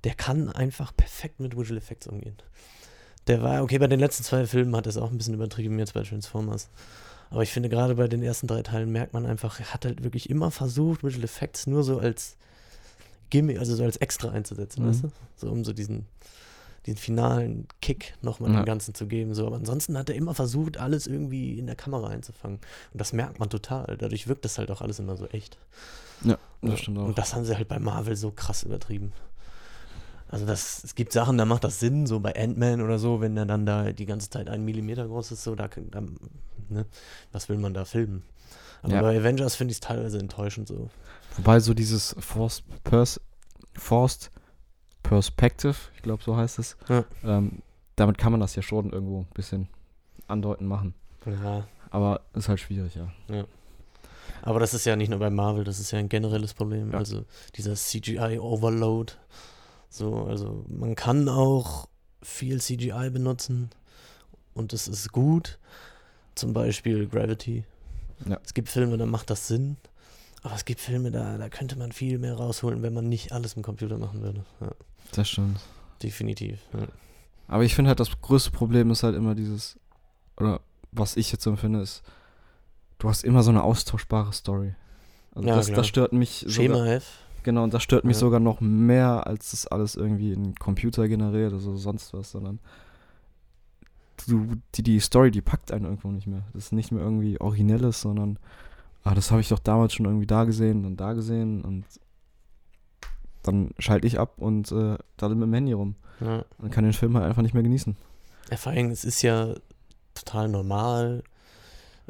[0.07, 2.37] Der kann einfach perfekt mit Visual Effects umgehen.
[3.27, 5.79] Der war, okay, bei den letzten zwei Filmen hat er es auch ein bisschen übertrieben,
[5.81, 6.69] jetzt bei Transformers.
[7.29, 10.05] Aber ich finde, gerade bei den ersten drei Teilen merkt man einfach, er hat halt
[10.05, 12.37] wirklich immer versucht, Visual Effects nur so als
[13.31, 14.89] Gimmick, also so als extra einzusetzen, Mhm.
[14.91, 15.09] weißt du?
[15.35, 16.07] So um so diesen,
[16.87, 18.61] diesen finalen Kick nochmal Ja.
[18.61, 19.35] dem Ganzen zu geben.
[19.35, 19.45] So.
[19.49, 22.59] Aber ansonsten hat er immer versucht, alles irgendwie in der Kamera einzufangen.
[22.93, 23.97] Und das merkt man total.
[23.99, 25.59] Dadurch wirkt das halt auch alles immer so echt.
[26.23, 27.07] Ja, das stimmt auch.
[27.07, 29.13] Und das haben sie halt bei Marvel so krass übertrieben.
[30.29, 33.37] Also das, es gibt Sachen, da macht das Sinn, so bei Ant-Man oder so, wenn
[33.37, 36.01] er dann da die ganze Zeit einen Millimeter groß ist, so, da, da
[36.69, 36.85] ne,
[37.33, 38.23] was will man da filmen?
[38.83, 39.03] Aber Ja.
[39.03, 40.91] bei Avengers finde ich es teilweise enttäuschend so.
[41.37, 43.21] Wobei so dieses Forced, Pers
[43.75, 44.31] Forced
[45.03, 47.05] Perspective, ich glaube so heißt es, Ja.
[47.23, 47.63] ähm,
[47.95, 49.69] damit kann man das ja schon irgendwo ein bisschen
[50.27, 50.95] andeuten machen.
[51.25, 53.45] Ja, Aber ist halt schwierig, ja.
[54.43, 56.91] aber das ist ja nicht nur bei Marvel, das ist ja ein generelles Problem.
[56.93, 56.99] Ja.
[56.99, 59.13] Also dieser CGI-Overload.
[59.97, 61.89] So, also man kann auch
[62.23, 63.71] viel CGI benutzen
[64.55, 65.59] und es ist gut.
[66.35, 67.65] Zum Beispiel Gravity.
[68.29, 68.39] Ja.
[68.45, 69.77] Es gibt Filme, da macht das Sinn.
[70.43, 73.55] Aber es gibt Filme, da, da könnte man viel mehr rausholen, wenn man nicht alles
[73.55, 74.45] im Computer machen würde.
[74.61, 74.73] Ja,
[75.13, 75.61] Das stimmt.
[76.03, 76.61] definitiv.
[76.75, 76.87] Ja.
[77.49, 79.79] Aber ich finde halt, das größte Problem ist halt immer dieses,
[80.37, 80.61] oder
[80.93, 82.03] was ich jetzt empfinde, ist,
[82.99, 84.75] du hast immer so eine austauschbare Story.
[85.35, 87.21] Also Ja, das, das stört mich Schema F.
[87.47, 88.21] genau, und das stört mich Ja.
[88.21, 92.59] sogar noch mehr, als das alles irgendwie in Computer generiert oder sonst was, sondern
[94.29, 96.43] du, die, die Story, die packt einen irgendwo nicht mehr.
[96.53, 98.39] Das ist nicht mehr irgendwie Originelles, sondern,
[99.05, 101.85] ah, das habe ich doch damals schon irgendwie da gesehen und da gesehen und
[103.43, 105.95] dann schalte ich ab und äh, da mit dem Handy rum.
[106.21, 106.45] Ja.
[106.59, 107.97] Und kann den Film halt einfach nicht mehr genießen.
[108.51, 109.55] Ja, vor allem, es ist ja
[110.15, 111.23] total normal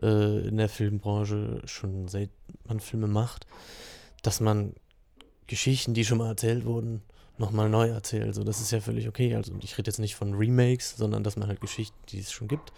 [0.00, 2.30] äh, in der Filmbranche, schon seit
[2.66, 3.46] man Filme macht,
[4.22, 4.74] dass man
[5.46, 7.02] Geschichten, die schon mal erzählt wurden,
[7.38, 8.34] nochmal neu erzählt.
[8.34, 9.34] So, das ist ja völlig okay.
[9.34, 12.48] Also ich rede jetzt nicht von Remakes, sondern dass man halt Geschichten, die es schon
[12.48, 12.72] gibt,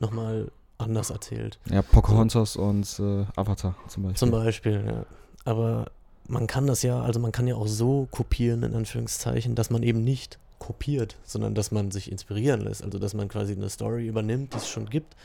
[0.00, 1.58] nochmal anders erzählt.
[1.70, 4.18] Ja, Pocahontas und äh, Avatar zum Beispiel.
[4.18, 5.06] Zum Beispiel, ja.
[5.44, 5.86] Aber
[6.28, 9.82] man kann das ja, also man kann ja auch so kopieren, in Anführungszeichen, dass man
[9.82, 12.82] eben nicht kopiert, sondern dass man sich inspirieren lässt.
[12.82, 15.16] Also dass man quasi eine Story übernimmt, die es schon gibt,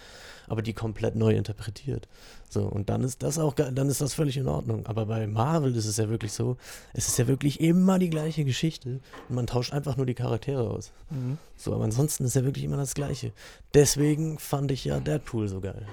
[0.47, 2.07] aber die komplett neu interpretiert.
[2.49, 4.85] So, und dann ist das auch, dann ist das völlig in Ordnung.
[4.85, 6.57] Aber bei Marvel ist es ja wirklich so,
[6.93, 10.69] es ist ja wirklich immer die gleiche Geschichte und man tauscht einfach nur die Charaktere
[10.69, 10.91] aus.
[11.09, 11.37] Mhm.
[11.55, 13.31] So, aber ansonsten ist ja wirklich immer das Gleiche.
[13.73, 15.87] Deswegen fand ich ja Deadpool so geil.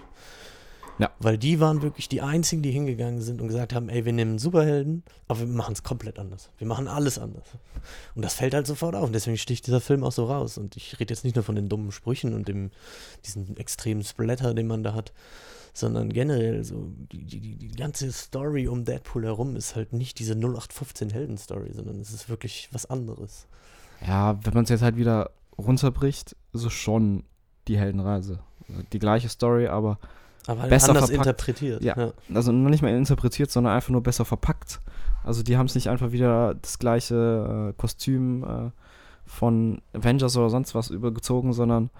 [1.00, 1.10] Ja.
[1.18, 4.38] Weil die waren wirklich die einzigen, die hingegangen sind und gesagt haben, ey, wir nehmen
[4.38, 6.50] Superhelden, aber wir machen es komplett anders.
[6.58, 7.46] Wir machen alles anders.
[8.14, 9.04] Und das fällt halt sofort auf.
[9.04, 10.58] Und deswegen sticht dieser Film auch so raus.
[10.58, 12.70] Und ich rede jetzt nicht nur von den dummen Sprüchen und dem,
[13.24, 15.14] diesen extremen Splatter, den man da hat,
[15.72, 20.18] sondern generell so die, die, die, die ganze Story um Deadpool herum ist halt nicht
[20.18, 23.46] diese 0815 Helden-Story, sondern es ist wirklich was anderes.
[24.06, 27.24] Ja, wenn man es jetzt halt wieder runterbricht, ist es schon
[27.68, 28.40] die Heldenreise.
[28.92, 29.98] Die gleiche Story, aber
[30.46, 31.26] Aber Besser anders verpackt.
[31.26, 31.82] interpretiert.
[31.82, 32.12] Ja.
[32.34, 34.80] also noch nicht mal interpretiert, sondern einfach nur besser verpackt.
[35.22, 38.70] Also die haben es nicht einfach wieder das gleiche äh, Kostüm äh,
[39.26, 41.90] von Avengers oder sonst was übergezogen, sondern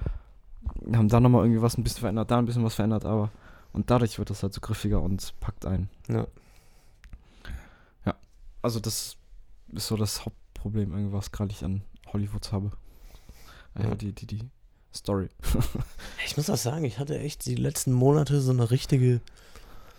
[0.94, 3.30] haben da nochmal irgendwie was ein bisschen verändert, da ein bisschen was verändert, aber
[3.72, 5.88] und dadurch wird das halt so griffiger und packt ein.
[6.08, 6.26] Ja.
[8.04, 8.14] Ja,
[8.62, 9.16] also das
[9.72, 12.72] ist so das Hauptproblem, irgendwas gerade ich an Hollywood habe.
[13.74, 13.96] Einfach Ja.
[13.96, 14.40] die, die, die
[14.94, 15.28] Story.
[16.26, 19.20] Ich muss auch sagen, ich hatte echt die letzten Monate so eine richtige,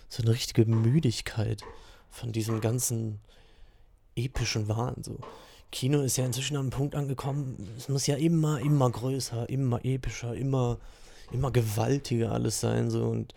[0.07, 1.61] so eine richtige Müdigkeit
[2.09, 3.19] von diesem ganzen
[4.15, 5.03] epischen Wahn.
[5.03, 5.19] So.
[5.71, 9.83] Kino ist ja inzwischen an einem Punkt angekommen, es muss ja immer, immer größer, immer
[9.83, 10.77] epischer, immer,
[11.31, 12.91] immer gewaltiger alles sein.
[12.91, 13.05] So.
[13.05, 13.33] Und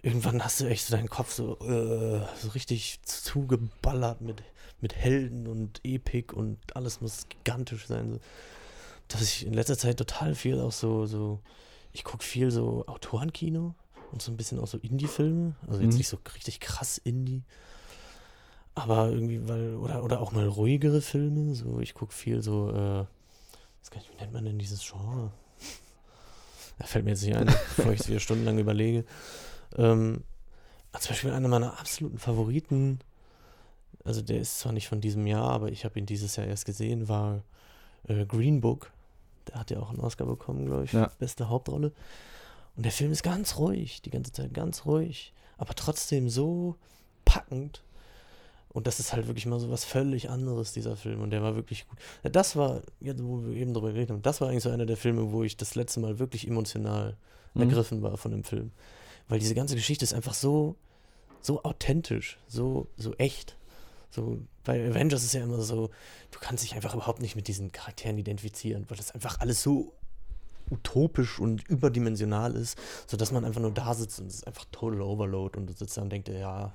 [0.00, 4.42] irgendwann hast du echt so deinen Kopf so, äh, so richtig zugeballert mit,
[4.80, 8.12] mit Helden und Epik und alles muss gigantisch sein.
[8.12, 8.20] So.
[9.12, 11.40] Dass ich in letzter Zeit total viel auch so, so
[11.92, 13.74] ich gucke viel so Autorenkino
[14.12, 15.54] und so ein bisschen auch so Indie-Filme.
[15.66, 15.98] Also jetzt Mhm.
[15.98, 17.42] nicht so richtig krass Indie.
[18.74, 21.54] Aber irgendwie, weil, oder, oder auch mal ruhigere Filme.
[21.54, 23.04] So, ich gucke viel so, äh,
[23.80, 25.30] was kann ich, wie nennt man denn dieses Genre?
[26.78, 27.46] Da fällt mir jetzt nicht ein,
[27.76, 29.04] bevor ich es wieder stundenlang überlege.
[29.76, 30.24] Ähm,
[30.98, 33.00] zum Beispiel einer meiner absoluten Favoriten,
[34.04, 36.64] also der ist zwar nicht von diesem Jahr, aber ich habe ihn dieses Jahr erst
[36.64, 37.42] gesehen, war
[38.08, 38.90] äh, Green Book.
[39.48, 41.10] Der hat ja auch einen Oscar bekommen, glaube ich, Ja.
[41.18, 41.92] beste Hauptrolle.
[42.76, 46.76] Und der Film ist ganz ruhig, die ganze Zeit ganz ruhig, aber trotzdem so
[47.24, 47.82] packend.
[48.70, 51.20] Und das ist halt wirklich mal so was völlig anderes, dieser Film.
[51.20, 51.98] Und der war wirklich gut.
[52.22, 54.86] Ja, das war, jetzt wo wir eben drüber geredet haben, das war eigentlich so einer
[54.86, 57.16] der Filme, wo ich das letzte Mal wirklich emotional
[57.54, 57.62] Mhm.
[57.62, 58.70] ergriffen war von dem Film.
[59.28, 60.76] Weil diese ganze Geschichte ist einfach so,
[61.42, 63.56] so authentisch, so, so echt.
[64.14, 65.88] So, bei Avengers ist ja immer so,
[66.30, 69.94] du kannst dich einfach überhaupt nicht mit diesen Charakteren identifizieren, weil das einfach alles so
[70.70, 75.00] utopisch und überdimensional ist, sodass man einfach nur da sitzt und es ist einfach total
[75.00, 76.74] Overload und du sitzt da und denkst ja,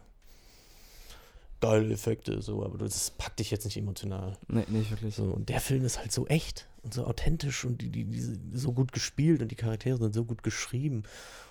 [1.60, 4.38] geile Effekte, so, aber das packt dich jetzt nicht emotional.
[4.48, 5.16] Nee, nicht wirklich.
[5.16, 8.40] So, und der Film ist halt so echt und so authentisch und die, die, die,
[8.54, 11.04] so gut gespielt und die Charaktere sind so gut geschrieben.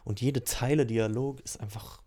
[0.04, 2.02] Und jede Zeile Dialog ist einfach,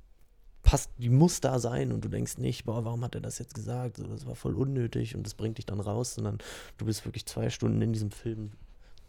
[0.70, 3.56] passt, die muss da sein und du denkst nicht, boah, warum hat er das jetzt
[3.56, 3.98] gesagt?
[3.98, 6.38] So, das war voll unnötig und das bringt dich dann raus, sondern
[6.78, 8.52] du bist wirklich zwei Stunden in diesem Film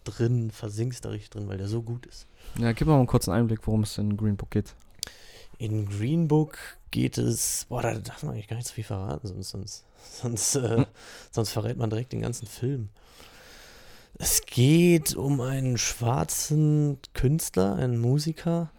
[0.04, 2.26] drin, versinkst da richtig drin, weil der so gut ist.
[2.58, 4.74] Ja, gib mal einen kurzen Einblick, worum es in Green Book geht.
[5.58, 6.56] In Green Book
[6.90, 9.84] geht es, boah, da darf man eigentlich gar nicht so viel verraten, sonst, sonst,
[10.22, 10.86] sonst, äh,
[11.30, 12.88] sonst verrät man direkt den ganzen Film.
[14.14, 18.70] Es geht um einen schwarzen Künstler, einen Musiker,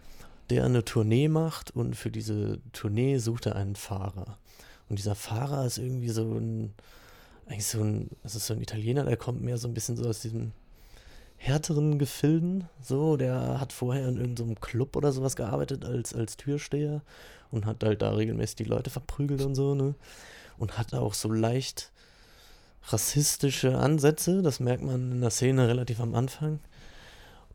[0.52, 4.38] der eine Tournee macht und für diese Tournee sucht er einen Fahrer.
[4.90, 6.74] Und dieser Fahrer ist irgendwie so ein,
[7.48, 10.20] eigentlich so ein, ist so ein Italiener, der kommt mehr so ein bisschen so aus
[10.20, 10.52] diesem
[11.38, 12.68] härteren Gefilden.
[12.82, 17.02] So, der hat vorher in irgendeinem Club oder sowas gearbeitet als, als Türsteher
[17.50, 19.96] und hat halt da regelmäßig die Leute verprügelt und so, ne?
[20.58, 21.92] Und hat auch so leicht
[22.88, 26.60] rassistische Ansätze, das merkt man in der Szene relativ am Anfang.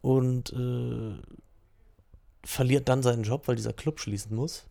[0.00, 1.14] Und äh,
[2.46, 4.64] verliert dann seinen Job, weil dieser Club schließen muss.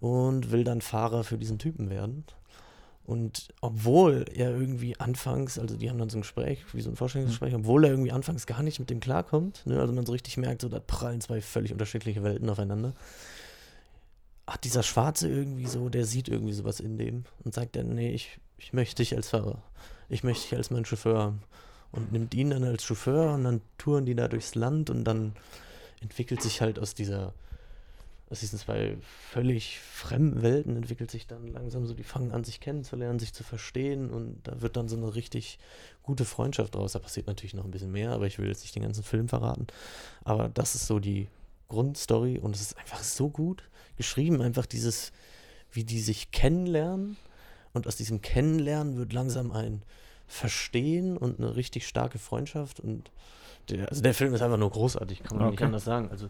[0.00, 2.24] Und will dann Fahrer für diesen Typen werden.
[3.04, 6.96] Und obwohl er irgendwie anfangs, also die haben dann so ein Gespräch, wie so ein
[6.96, 10.36] Vorstellungsgespräch, obwohl er irgendwie anfangs gar nicht mit dem klarkommt, ne, also man so richtig
[10.36, 12.92] merkt, so da prallen zwei völlig unterschiedliche Welten aufeinander,
[14.46, 18.12] hat dieser Schwarze irgendwie so, der sieht irgendwie sowas in dem und sagt dann, nee,
[18.12, 19.62] ich, ich möchte dich als Fahrer,
[20.10, 21.42] ich möchte dich als meinen Chauffeur haben.
[21.90, 25.32] Und nimmt ihn dann als Chauffeur und dann touren die da durchs Land und dann
[26.02, 27.34] entwickelt sich halt aus dieser
[28.30, 28.96] aus diesen zwei
[29.30, 33.42] völlig fremden Welten entwickelt sich dann langsam so, die fangen an, sich kennenzulernen, sich zu
[33.42, 35.58] verstehen und da wird dann so eine richtig
[36.02, 36.92] gute Freundschaft draus.
[36.92, 39.28] Da passiert natürlich noch ein bisschen mehr, aber ich will jetzt nicht den ganzen Film
[39.28, 39.66] verraten.
[40.24, 41.28] Aber das ist so die
[41.68, 43.62] Grundstory und es ist einfach so gut
[43.96, 45.12] geschrieben, einfach dieses,
[45.72, 47.16] wie die sich kennenlernen
[47.72, 49.82] und aus diesem Kennenlernen wird langsam ein
[50.26, 53.10] Verstehen und eine richtig starke Freundschaft und
[53.70, 55.64] der, also der Film ist einfach nur großartig, kann man nicht Okay.
[55.66, 56.10] anders sagen.
[56.10, 56.28] Also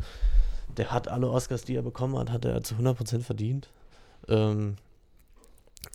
[0.76, 3.68] der hat alle Oscars, die er bekommen hat, hat er zu 100% verdient.
[4.28, 4.76] Ähm,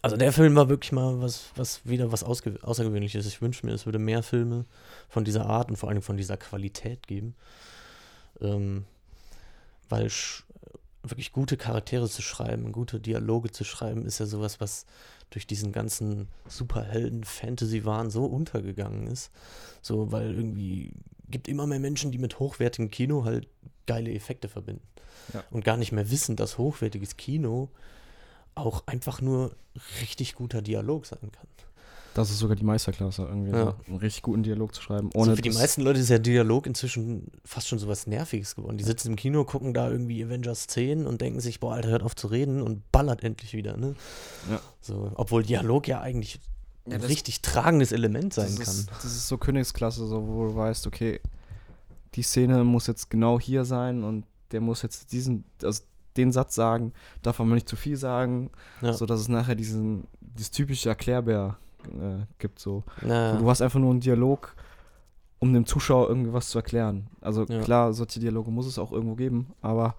[0.02, 3.26] also der Film war wirklich mal was, was wieder was Außergewöhnliches.
[3.26, 4.66] Ich wünsche mir, es würde mehr Filme
[5.10, 7.36] von dieser Art und vor allem von dieser Qualität geben.
[8.42, 8.86] Ähm,
[9.90, 10.10] weil
[11.04, 14.86] wirklich gute Charaktere zu schreiben, gute Dialoge zu schreiben, ist ja sowas, was
[15.30, 19.32] durch diesen ganzen Superhelden-Fantasy-Wahn so untergegangen ist.
[19.82, 20.92] So, weil irgendwie
[21.34, 23.48] gibt immer mehr Menschen, die mit hochwertigem Kino halt
[23.88, 24.88] geile Effekte verbinden.
[25.34, 25.44] Ja.
[25.52, 27.70] Und gar nicht mehr wissen, dass hochwertiges Kino
[28.56, 29.56] auch einfach nur
[30.02, 31.48] richtig guter Dialog sein kann.
[32.14, 33.66] Das ist sogar die Meisterklasse, irgendwie Ja.
[33.66, 35.10] so einen richtig guten Dialog zu schreiben.
[35.16, 38.78] Also Ohne für die meisten Leute ist ja Dialog inzwischen fast schon sowas Nerviges geworden.
[38.78, 42.04] Die sitzen im Kino, gucken da irgendwie Avengers 10 und denken sich, boah, Alter, hört
[42.04, 43.96] auf zu reden und ballert endlich wieder, ne?
[44.52, 44.62] Ja.
[44.80, 46.40] So, obwohl Dialog ja eigentlich
[46.90, 48.74] ein richtig tragendes Element sein das kann.
[48.76, 51.22] Ist, das ist so Königsklasse, so, wo du weißt, okay,
[52.16, 55.84] die Szene muss jetzt genau hier sein und der muss jetzt diesen, also
[56.18, 56.94] den Satz sagen,
[57.24, 58.94] darf aber nicht zu viel sagen, Ja.
[58.94, 62.84] so dass es nachher diesen, dieses typische Erklärbär äh, gibt, so.
[63.02, 64.56] Na, Du hast einfach nur einen Dialog,
[65.40, 67.08] um dem Zuschauer irgendwie was zu erklären.
[67.22, 67.62] Also Ja.
[67.62, 69.96] klar, solche Dialoge muss es auch irgendwo geben, aber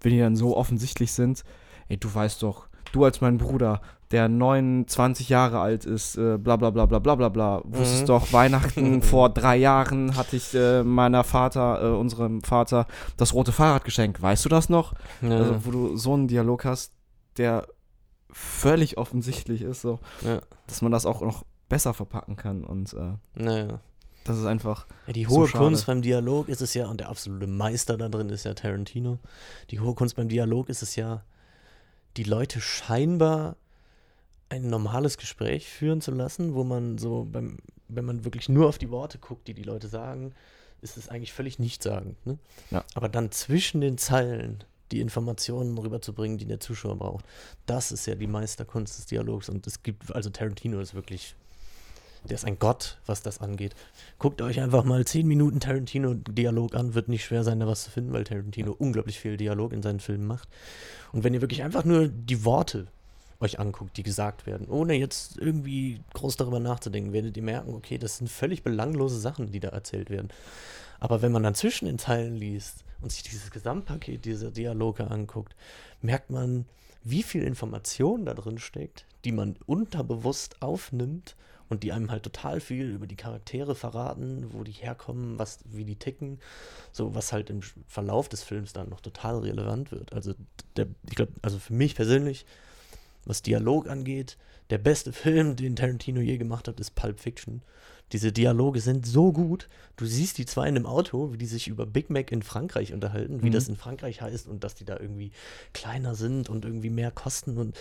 [0.00, 1.44] wenn die dann so offensichtlich sind,
[1.88, 3.80] ey, du weißt doch, du als mein Bruder,
[4.10, 8.06] der 29 Jahre alt ist, äh, bla bla bla bla bla bla bla, wusstest Mhm.
[8.06, 13.52] doch, Weihnachten vor drei Jahren hatte ich äh, meiner Vater, äh, unserem Vater, das rote
[13.52, 14.20] Fahrrad geschenkt.
[14.20, 14.94] Weißt du das noch?
[15.22, 15.30] ja.
[15.36, 16.92] Also, wo du so einen Dialog hast,
[17.36, 17.66] der
[18.32, 20.40] völlig offensichtlich ist, so, Ja.
[20.66, 22.64] dass man das auch noch besser verpacken kann.
[22.64, 23.80] Und äh, Naja.
[24.24, 24.86] das ist einfach.
[25.06, 25.64] Ja, die So hohe schade.
[25.64, 29.18] Kunst beim Dialog ist es ja, und der absolute Meister da drin ist ja Tarantino.
[29.70, 31.22] Die hohe Kunst beim Dialog ist es ja,
[32.16, 33.56] die Leute scheinbar
[34.50, 37.58] ein normales Gespräch führen zu lassen, wo man so, beim,
[37.88, 40.34] wenn man wirklich nur auf die Worte guckt, die die Leute sagen,
[40.82, 42.24] ist es eigentlich völlig nichtssagend.
[42.26, 42.38] Ne?
[42.70, 42.84] Ja.
[42.94, 47.24] Aber dann zwischen den Zeilen die Informationen rüberzubringen, die der Zuschauer braucht,
[47.66, 49.48] das ist ja die Meisterkunst des Dialogs.
[49.48, 51.36] Und es gibt, also Tarantino ist wirklich,
[52.24, 53.76] der ist ein Gott, was das angeht.
[54.18, 57.90] Guckt euch einfach mal 10 Minuten Tarantino-Dialog an, wird nicht schwer sein, da was zu
[57.90, 60.48] finden, weil Tarantino unglaublich viel Dialog in seinen Filmen macht.
[61.12, 62.88] Und wenn ihr wirklich einfach nur die Worte
[63.40, 67.98] euch anguckt, die gesagt werden, ohne jetzt irgendwie groß darüber nachzudenken, werdet ihr merken, okay,
[67.98, 70.28] das sind völlig belanglose Sachen, die da erzählt werden.
[70.98, 75.56] Aber wenn man dann zwischen den Zeilen liest und sich dieses Gesamtpaket dieser Dialoge anguckt,
[76.02, 76.66] merkt man,
[77.02, 81.34] wie viel Information da drin steckt, die man unterbewusst aufnimmt
[81.70, 85.84] und die einem halt total viel über die Charaktere verraten, wo die herkommen, was, wie
[85.84, 86.40] die ticken,
[86.92, 90.12] so was halt im Verlauf des Films dann noch total relevant wird.
[90.12, 90.34] Also
[90.76, 92.44] der, ich glaube, also für mich persönlich,
[93.24, 94.36] was Dialog angeht,
[94.70, 97.62] der beste Film, den Tarantino je gemacht hat, ist Pulp Fiction.
[98.12, 99.68] Diese Dialoge sind so gut.
[99.96, 102.92] Du siehst die zwei in einem Auto, wie die sich über Big Mac in Frankreich
[102.92, 103.52] unterhalten, wie Mhm.
[103.52, 105.30] das in Frankreich heißt und dass die da irgendwie
[105.74, 107.58] kleiner sind und irgendwie mehr kosten.
[107.58, 107.78] Und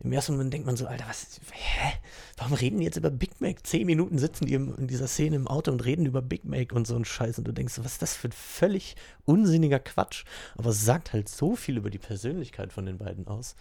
[0.00, 1.92] im ersten Moment denkt man so, Alter, was, hä?
[2.36, 3.66] Warum reden die jetzt über Big Mac?
[3.66, 6.86] Zehn Minuten sitzen die in dieser Szene im Auto und reden über Big Mac und
[6.86, 7.38] so ein Scheiß.
[7.38, 10.24] Und du denkst so, was ist das für ein völlig unsinniger Quatsch?
[10.56, 13.54] Aber es sagt halt so viel über die Persönlichkeit von den beiden aus.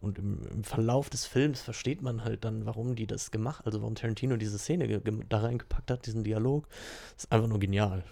[0.00, 3.80] Und im, im Verlauf des Films versteht man halt dann, warum die das gemacht, also
[3.82, 5.24] warum Tarantino diese Szene ge- ge-
[5.68, 6.66] da reingepackt hat, diesen Dialog.
[7.14, 8.04] Das ist einfach nur genial.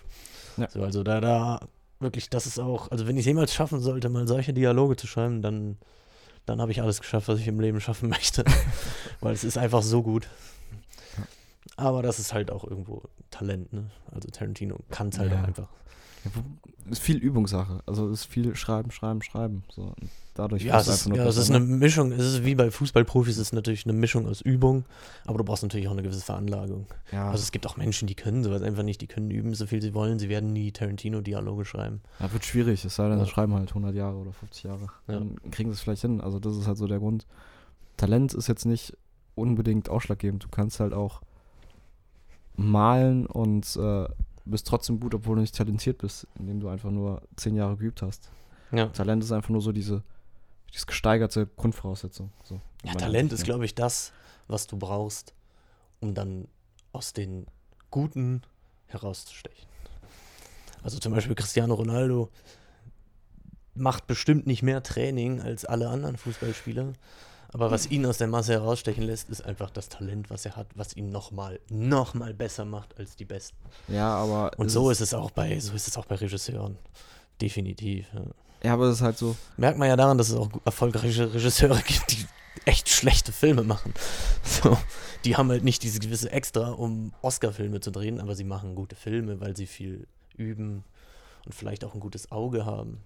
[0.56, 0.68] Ja.
[0.70, 1.60] So, also da, da,
[2.00, 5.06] wirklich, das ist auch, also wenn ich es jemals schaffen sollte, mal solche Dialoge zu
[5.06, 5.76] schreiben, dann,
[6.46, 8.44] dann habe ich alles geschafft, was ich im Leben schaffen möchte.
[9.20, 10.28] Weil es ist einfach so gut.
[11.76, 13.90] Aber das ist halt auch irgendwo Talent, ne?
[14.10, 15.40] Also Tarantino kann es halt Ja.
[15.42, 15.68] auch einfach.
[16.24, 16.30] Ja,
[16.90, 17.82] ist viel Übungssache.
[17.86, 19.62] Also ist viel Schreiben, Schreiben, Schreiben.
[19.70, 19.94] So.
[20.38, 21.76] Dadurch Ja, es ist, ja es ist besser, eine ne?
[21.78, 24.84] Mischung, es ist wie bei Fußballprofis, es ist natürlich eine Mischung aus Übung,
[25.26, 26.86] aber du brauchst natürlich auch eine gewisse Veranlagung.
[27.10, 29.66] Ja, Also es gibt auch Menschen, die können sowas einfach nicht, die können üben, so
[29.66, 32.02] viel sie wollen, sie werden nie Tarantino-Dialoge schreiben.
[32.20, 32.84] ja, wird schwierig.
[32.84, 33.24] Es sei denn, Ja.
[33.24, 34.86] sie schreiben halt 100 Jahre oder 50 Jahre.
[35.08, 35.14] Ja.
[35.14, 36.20] Dann kriegen sie es vielleicht hin.
[36.20, 37.26] Also das ist halt so der Grund.
[37.96, 38.96] Talent ist jetzt nicht
[39.34, 40.44] unbedingt ausschlaggebend.
[40.44, 41.20] Du kannst halt auch
[42.56, 44.06] malen und äh,
[44.44, 48.02] bist trotzdem gut, obwohl du nicht talentiert bist, indem du einfach nur 10 Jahre geübt
[48.02, 48.30] hast.
[48.72, 50.02] Ja, Talent ist einfach nur so diese,
[50.74, 52.32] diese gesteigerte Grundvoraussetzung.
[52.44, 54.12] So, ja Talent ist, glaube ich, das,
[54.46, 55.34] was du brauchst,
[56.00, 56.48] um dann
[56.92, 57.46] aus den
[57.90, 58.42] Guten
[58.86, 59.66] herauszustechen.
[60.82, 62.30] Also zum Beispiel Cristiano Ronaldo
[63.74, 66.92] macht bestimmt nicht mehr Training als alle anderen Fußballspieler.
[67.50, 70.66] Aber was ihn aus der Masse herausstechen lässt, ist einfach das Talent, was er hat,
[70.74, 73.56] was ihn nochmal, nochmal besser macht als die Besten.
[73.88, 74.50] Ja, aber.
[74.58, 76.76] Und so ist es auch bei, so ist es auch bei Regisseuren.
[77.40, 78.06] Definitiv.
[78.12, 78.22] Ja.
[78.62, 79.36] Ja, aber es ist halt so.
[79.56, 82.26] Merkt man ja daran, dass es auch erfolgreiche Regisseure gibt, die
[82.64, 83.94] echt schlechte Filme machen.
[84.44, 84.76] So,
[85.24, 88.96] die haben halt nicht diese gewisse Extra, um Oscar-Filme zu drehen, aber sie machen gute
[88.96, 90.82] Filme, weil sie viel üben
[91.44, 92.98] und vielleicht auch ein gutes Auge haben.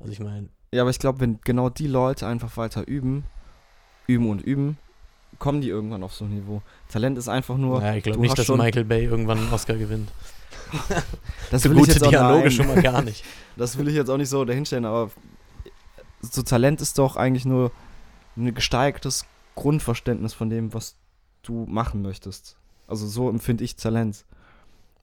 [0.00, 3.24] Also ich meine, Ja, aber ich glaube, wenn genau die Leute einfach weiter üben,
[4.06, 4.78] üben und üben,
[5.38, 6.62] kommen die irgendwann auf so ein Niveau.
[6.90, 7.82] Talent ist einfach nur.
[7.82, 10.10] ja, ich glaube nicht, dass schon- Michael Bay irgendwann einen Oscar gewinnt.
[11.50, 13.24] Das will ich gute jetzt auch- Dialoge nein, schon mal gar nicht.
[13.56, 15.10] Das will ich jetzt auch nicht so dahinstellen, aber
[16.22, 17.72] so Talent ist doch eigentlich nur
[18.36, 19.24] ein gesteigertes
[19.56, 20.94] Grundverständnis von dem, was
[21.42, 22.54] du machen möchtest.
[22.86, 24.24] Also so empfinde ich Talent.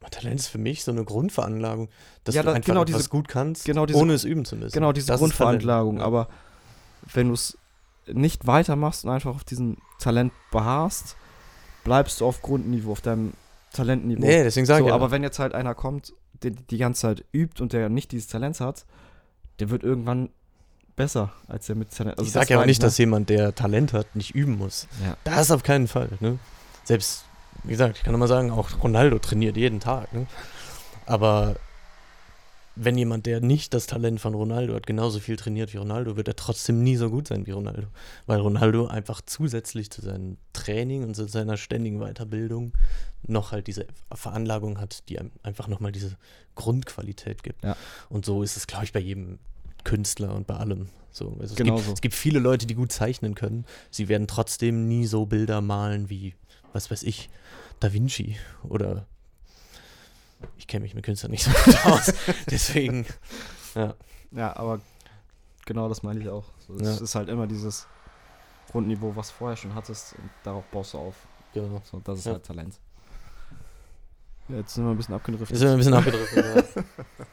[0.09, 1.89] Talent ist für mich so eine Grundveranlagung,
[2.23, 4.45] dass Ja, du da- einfach genau etwas diese- gut kannst, genau diese- ohne es üben
[4.45, 4.71] zu müssen.
[4.71, 5.99] Genau, diese Das Grundveranlagung.
[5.99, 6.29] Aber
[7.11, 7.57] wenn du es
[8.07, 11.17] nicht weitermachst und einfach auf diesem Talent beharrst,
[11.83, 13.33] bleibst du auf Grundniveau, auf deinem
[13.75, 14.25] Talentniveau.
[14.25, 14.95] Nee, deswegen sage so, ich ja.
[14.95, 18.27] aber wenn jetzt halt einer kommt, der die ganze Zeit übt und der nicht dieses
[18.27, 18.85] Talent hat,
[19.59, 20.29] der wird irgendwann
[20.95, 22.17] besser als der mit Talent.
[22.17, 22.87] Also ich sage ja auch nicht, ne?
[22.87, 24.87] dass jemand, der Talent hat, nicht üben muss.
[25.03, 25.17] Ja.
[25.23, 26.09] Das auf keinen Fall.
[26.19, 26.39] Ne?
[26.83, 27.25] Selbst,
[27.63, 30.13] wie gesagt, ich kann nur mal sagen, auch Ronaldo trainiert jeden Tag.
[30.13, 30.25] Ne?
[31.05, 31.55] Aber
[32.75, 36.27] wenn jemand, der nicht das Talent von Ronaldo hat, genauso viel trainiert wie Ronaldo, wird
[36.27, 37.87] er trotzdem nie so gut sein wie Ronaldo.
[38.25, 42.73] Weil Ronaldo einfach zusätzlich zu seinem Training und zu seiner ständigen Weiterbildung
[43.27, 46.17] noch halt diese Veranlagung hat, die einem einfach nochmal diese
[46.55, 47.63] Grundqualität gibt.
[47.63, 47.77] Ja.
[48.09, 49.39] Und so ist es, glaube ich, bei jedem
[49.83, 50.89] Künstler und bei allem.
[51.11, 51.93] So, also es, Genau gibt, so.
[51.93, 53.65] es gibt viele Leute, die gut zeichnen können.
[53.89, 56.35] Sie werden trotzdem nie so Bilder malen wie,
[56.73, 57.29] was weiß ich,
[57.79, 59.07] Da Vinci oder
[60.57, 62.13] ich kenne mich mit Künstlern nicht so gut aus.
[62.49, 63.05] Deswegen,
[63.75, 63.93] ja.
[64.31, 64.79] Ja, aber
[65.65, 66.45] genau das meine ich auch.
[66.67, 67.03] So, es Ja.
[67.03, 67.87] ist halt immer dieses,
[68.71, 71.15] Grundniveau, was du vorher schon hattest, und darauf baust du auf.
[71.53, 71.81] Genau.
[71.89, 72.33] So, das ist Ja.
[72.33, 72.75] halt Talent.
[74.49, 75.51] Ja, jetzt sind wir ein bisschen abgedriftet.
[75.51, 76.83] Wir sind ein bisschen abgedriftet, ja.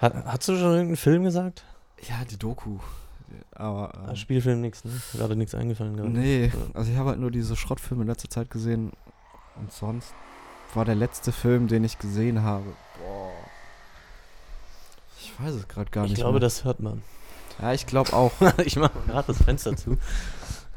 [0.00, 1.64] Hat, hast du schon irgendeinen Film gesagt?
[2.08, 2.78] ja, die Doku.
[3.52, 3.92] Aber.
[4.08, 4.92] Ähm, Spielfilm nix, ne?
[5.14, 6.08] Gerade nichts eingefallen gerade.
[6.10, 8.92] nee, also ich habe halt nur diese Schrottfilme in letzter Zeit gesehen.
[9.56, 10.14] Und sonst
[10.74, 12.66] war der letzte Film, den ich gesehen habe.
[12.98, 13.32] Boah.
[15.20, 16.20] Ich weiß es gerade gar Ich nicht.
[16.20, 16.40] glaube, mehr.
[16.40, 17.02] das hört man.
[17.60, 18.32] Ja, ich glaube auch.
[18.64, 19.98] ich mache gerade das Fenster zu.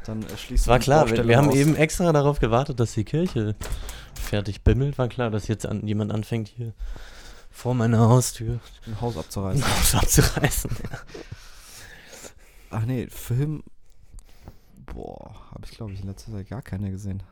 [0.04, 1.54] Dann äh, schließt war klar, wir, wir haben aus.
[1.54, 3.54] eben extra darauf gewartet, dass die Kirche
[4.14, 4.98] fertig bimmelt.
[4.98, 6.72] War klar, dass jetzt an, jemand anfängt, hier
[7.50, 9.64] vor meiner Haustür ein Haus ein abzureißen.
[9.64, 10.70] Haus abzureißen.
[12.70, 13.62] Ach nee, Film.
[14.86, 17.22] Boah, habe ich glaube ich in letzter Zeit gar keine gesehen.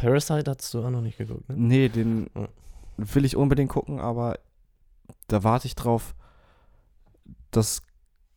[0.00, 1.56] Parasite hast du auch noch nicht geguckt, ne?
[1.56, 2.48] Nee, den Ja.
[2.96, 4.38] will ich unbedingt gucken, aber
[5.28, 6.14] da warte ich drauf,
[7.50, 7.82] dass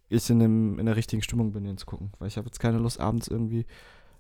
[0.09, 2.11] ich in, dem, in der richtigen Stimmung bin, den zu gucken.
[2.19, 3.65] Weil ich habe jetzt keine Lust, abends irgendwie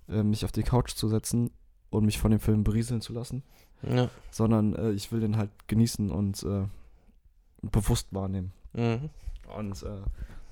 [0.09, 1.51] äh, mich auf die Couch zu setzen
[1.89, 3.43] und mich von dem Film berieseln zu lassen,
[3.83, 4.09] Ja.
[4.31, 6.65] sondern äh, ich will den halt genießen und äh,
[7.61, 8.51] bewusst wahrnehmen.
[8.73, 9.09] Mhm.
[9.57, 10.01] Und äh,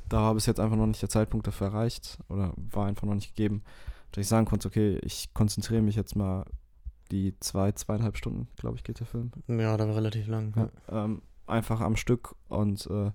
[0.10, 3.16] da habe ich jetzt einfach noch nicht der Zeitpunkt dafür erreicht oder war einfach noch
[3.16, 3.64] nicht gegeben,
[4.12, 6.46] dass ich sagen konnte, okay, ich konzentriere mich jetzt mal
[7.12, 9.32] die zwei, zweieinhalb Stunden, glaube ich, geht der Film.
[9.47, 10.53] Ja, da war relativ lang.
[10.55, 11.03] Ja.
[11.03, 13.12] Ähm, einfach am Stück und äh,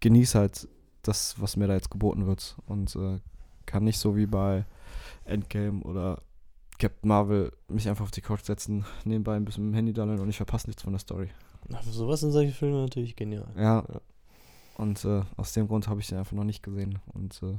[0.00, 0.68] genieße halt
[1.02, 2.56] das, was mir da jetzt geboten wird.
[2.66, 3.20] Und äh,
[3.66, 4.66] kann nicht so wie bei
[5.24, 6.22] Endgame oder
[6.78, 10.20] Captain Marvel mich einfach auf die Couch setzen, nebenbei ein bisschen mit dem Handy daddeln
[10.20, 11.28] und ich verpasse nichts von der Story.
[11.82, 13.48] Für sowas sind solche Filme natürlich genial.
[13.56, 13.84] Ja.
[13.88, 14.00] Ja.
[14.76, 17.00] Und äh, aus dem Grund habe ich den einfach noch nicht gesehen.
[17.12, 17.58] Und äh,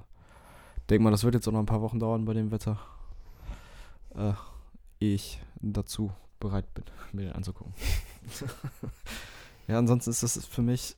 [0.90, 2.80] denke mal, das wird jetzt auch noch ein paar Wochen dauern bei dem Wetter.
[4.16, 4.34] Äh,
[5.00, 7.74] ich dazu bereit bin, mir den anzugucken.
[9.68, 10.96] ja, ansonsten ist das für mich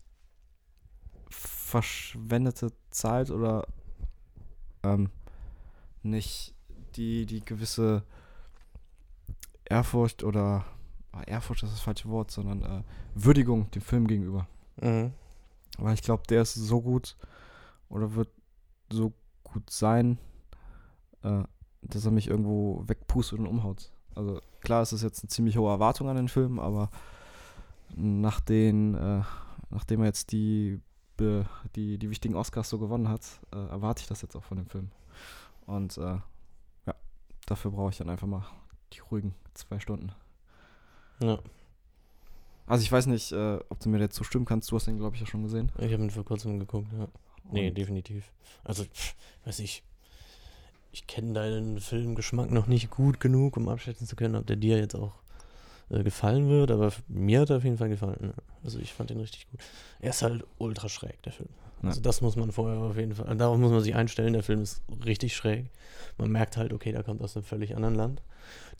[1.29, 3.67] verschwendete Zeit oder
[4.83, 5.09] ähm,
[6.03, 6.53] nicht
[6.95, 8.03] die, die gewisse
[9.65, 10.65] Ehrfurcht oder
[11.11, 12.83] ah, Ehrfurcht ist das falsche Wort, sondern äh,
[13.15, 14.47] Würdigung dem Film gegenüber.
[14.81, 15.13] Mhm.
[15.77, 17.15] Weil ich glaube, der ist so gut
[17.89, 18.29] oder wird
[18.89, 20.17] so gut sein,
[21.23, 21.43] äh,
[21.81, 23.91] dass er mich irgendwo wegpustet und umhaut.
[24.15, 26.89] Also klar ist es jetzt eine ziemlich hohe Erwartung an den Film, aber
[27.95, 29.21] nach den, äh,
[29.69, 30.79] nachdem er jetzt die,
[31.75, 33.21] die, die wichtigen Oscars so gewonnen hat,
[33.53, 34.89] äh, erwarte ich das jetzt auch von dem Film.
[35.67, 36.17] Und äh,
[36.87, 36.95] ja,
[37.45, 38.43] dafür brauche ich dann einfach mal
[38.93, 40.11] die ruhigen zwei Stunden.
[41.21, 41.39] Ja.
[42.65, 44.71] Also ich weiß nicht, äh, ob du mir jetzt zustimmen kannst.
[44.71, 45.71] Du hast den, glaube ich, ja schon gesehen.
[45.77, 47.07] Ich habe ihn vor kurzem geguckt, ja.
[47.51, 48.31] Nee, Und- definitiv.
[48.63, 49.15] Also, pff,
[49.45, 49.83] weiß ich,
[50.91, 54.77] ich kenne deinen Filmgeschmack noch nicht gut genug, um abschätzen zu können, ob der dir
[54.77, 55.13] jetzt auch
[55.89, 58.33] äh, gefallen wird, aber mir hat er auf jeden Fall gefallen.
[58.63, 59.59] Also ich fand ihn richtig gut.
[59.99, 61.49] Er ist halt ultra schräg, der Film.
[61.81, 61.89] Ja.
[61.89, 64.61] Also das muss man vorher auf jeden Fall, darauf muss man sich einstellen, der Film
[64.61, 65.65] ist richtig schräg.
[66.17, 68.21] Man merkt halt, okay, der kommt aus einem völlig anderen Land.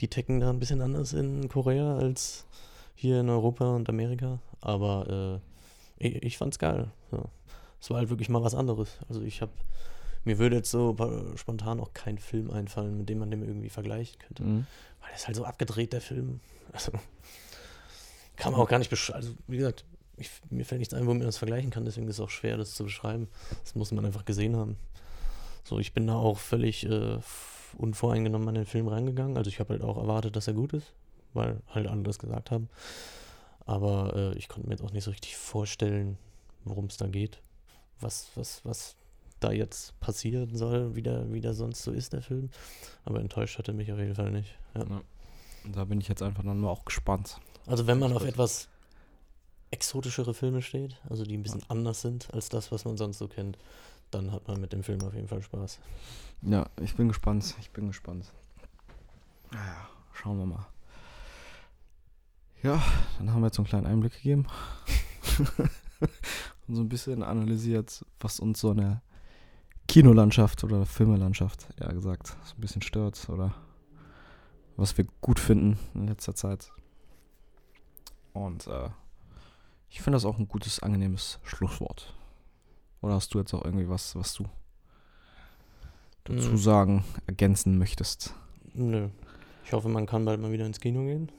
[0.01, 2.45] Die ticken da ein bisschen anders in Korea als
[2.93, 5.41] hier in Europa und Amerika, aber
[5.99, 6.91] äh, ich, ich fand's geil.
[7.11, 7.23] Ja.
[7.79, 8.99] Es war halt wirklich mal was anderes.
[9.09, 9.51] Also ich habe,
[10.23, 10.95] mir würde jetzt so
[11.35, 14.43] spontan auch kein Film einfallen, mit dem man den irgendwie vergleichen könnte.
[14.43, 14.67] Mhm.
[14.99, 16.39] Weil der ist halt so abgedreht, der Film.
[16.73, 16.93] Also
[18.37, 19.17] kann man auch gar nicht beschreiben.
[19.17, 19.83] Also wie gesagt,
[20.15, 22.55] ich, mir fällt nichts ein, wo man das vergleichen kann, deswegen ist es auch schwer,
[22.55, 23.27] das zu beschreiben.
[23.63, 24.77] Das muss man einfach gesehen haben.
[25.63, 27.19] So, ich bin da auch völlig äh,
[27.77, 29.37] unvoreingenommen an den Film reingegangen.
[29.37, 30.93] Also ich habe halt auch erwartet, dass er gut ist,
[31.33, 32.69] weil halt alle das gesagt haben.
[33.65, 36.17] Aber äh, ich konnte mir jetzt auch nicht so richtig vorstellen,
[36.63, 37.41] worum es da geht.
[37.99, 38.95] Was, was, was
[39.43, 42.49] da jetzt passieren soll, wie der, wie der sonst so ist, der Film.
[43.05, 44.57] Aber enttäuscht hatte mich auf jeden Fall nicht.
[44.75, 44.83] Ja.
[45.63, 47.39] Und da bin ich jetzt einfach nur auch gespannt.
[47.67, 48.69] Also wenn man auf etwas
[49.69, 53.27] exotischere Filme steht, also die ein bisschen anders sind als das, was man sonst so
[53.27, 53.57] kennt,
[54.09, 55.79] dann hat man mit dem Film auf jeden Fall Spaß.
[56.41, 57.55] Ja, ich bin gespannt.
[57.59, 58.31] Ich bin gespannt.
[59.51, 60.65] Naja, schauen wir mal.
[62.63, 62.81] Ja,
[63.17, 64.47] dann haben wir jetzt so einen kleinen Einblick gegeben.
[66.67, 69.01] Und so ein bisschen analysiert, was uns so eine
[69.87, 73.53] Kinolandschaft oder Filmelandschaft, ja gesagt, so ein bisschen stört oder
[74.77, 76.71] was wir gut finden in letzter Zeit.
[78.33, 78.89] Und äh,
[79.89, 82.13] ich finde das auch ein gutes, angenehmes Schlusswort.
[83.01, 84.45] Oder hast du jetzt auch irgendwie was, was du
[86.23, 88.33] dazu sagen, ergänzen möchtest?
[88.73, 89.09] Nö.
[89.65, 91.29] Ich hoffe, man kann bald mal wieder ins Kino gehen.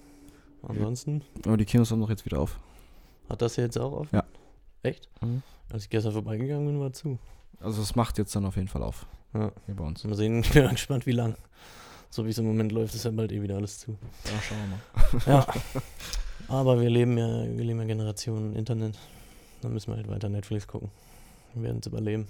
[0.62, 2.58] Ansonsten Aber die Kinos haben doch jetzt wieder auf.
[3.28, 4.14] hat das jetzt auch offen?
[4.14, 4.24] Ja.
[4.82, 5.08] Echt?
[5.22, 5.42] Mhm.
[5.72, 7.18] Als ich gestern vorbeigegangen bin, war zu.
[7.62, 9.06] Also es macht jetzt dann auf jeden Fall auf.
[9.34, 9.52] Ja.
[9.66, 10.04] Hier bei uns.
[10.04, 11.36] Mal sehen, ich bin gespannt, wie lang.
[12.10, 13.96] So wie es im Moment läuft, ist ja bald eh wieder alles zu.
[14.24, 15.44] Ja, schauen wir mal.
[15.44, 15.46] Ja.
[16.48, 18.98] Aber wir leben ja, wir leben ja Generationen Internet.
[19.62, 20.90] Dann müssen wir halt weiter Netflix gucken.
[21.54, 22.26] Wir werden es überleben.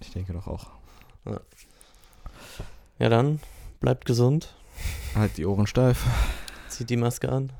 [0.00, 0.66] Ich denke doch auch.
[2.98, 3.40] Ja, dann
[3.80, 4.54] bleibt gesund,
[5.14, 6.04] Halt die Ohren steif
[6.68, 7.52] zieht die Maske an.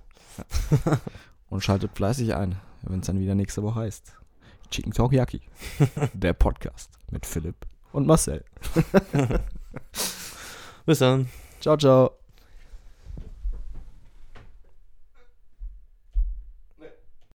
[1.50, 4.14] und schaltet fleißig ein, wenn es dann wieder nächste Woche heißt.
[4.70, 5.40] Chicken Talk Yaki.
[6.12, 8.44] Der Podcast mit Philipp und Marcel.
[10.86, 11.28] Bis dann.
[11.60, 12.19] Ciao, ciao.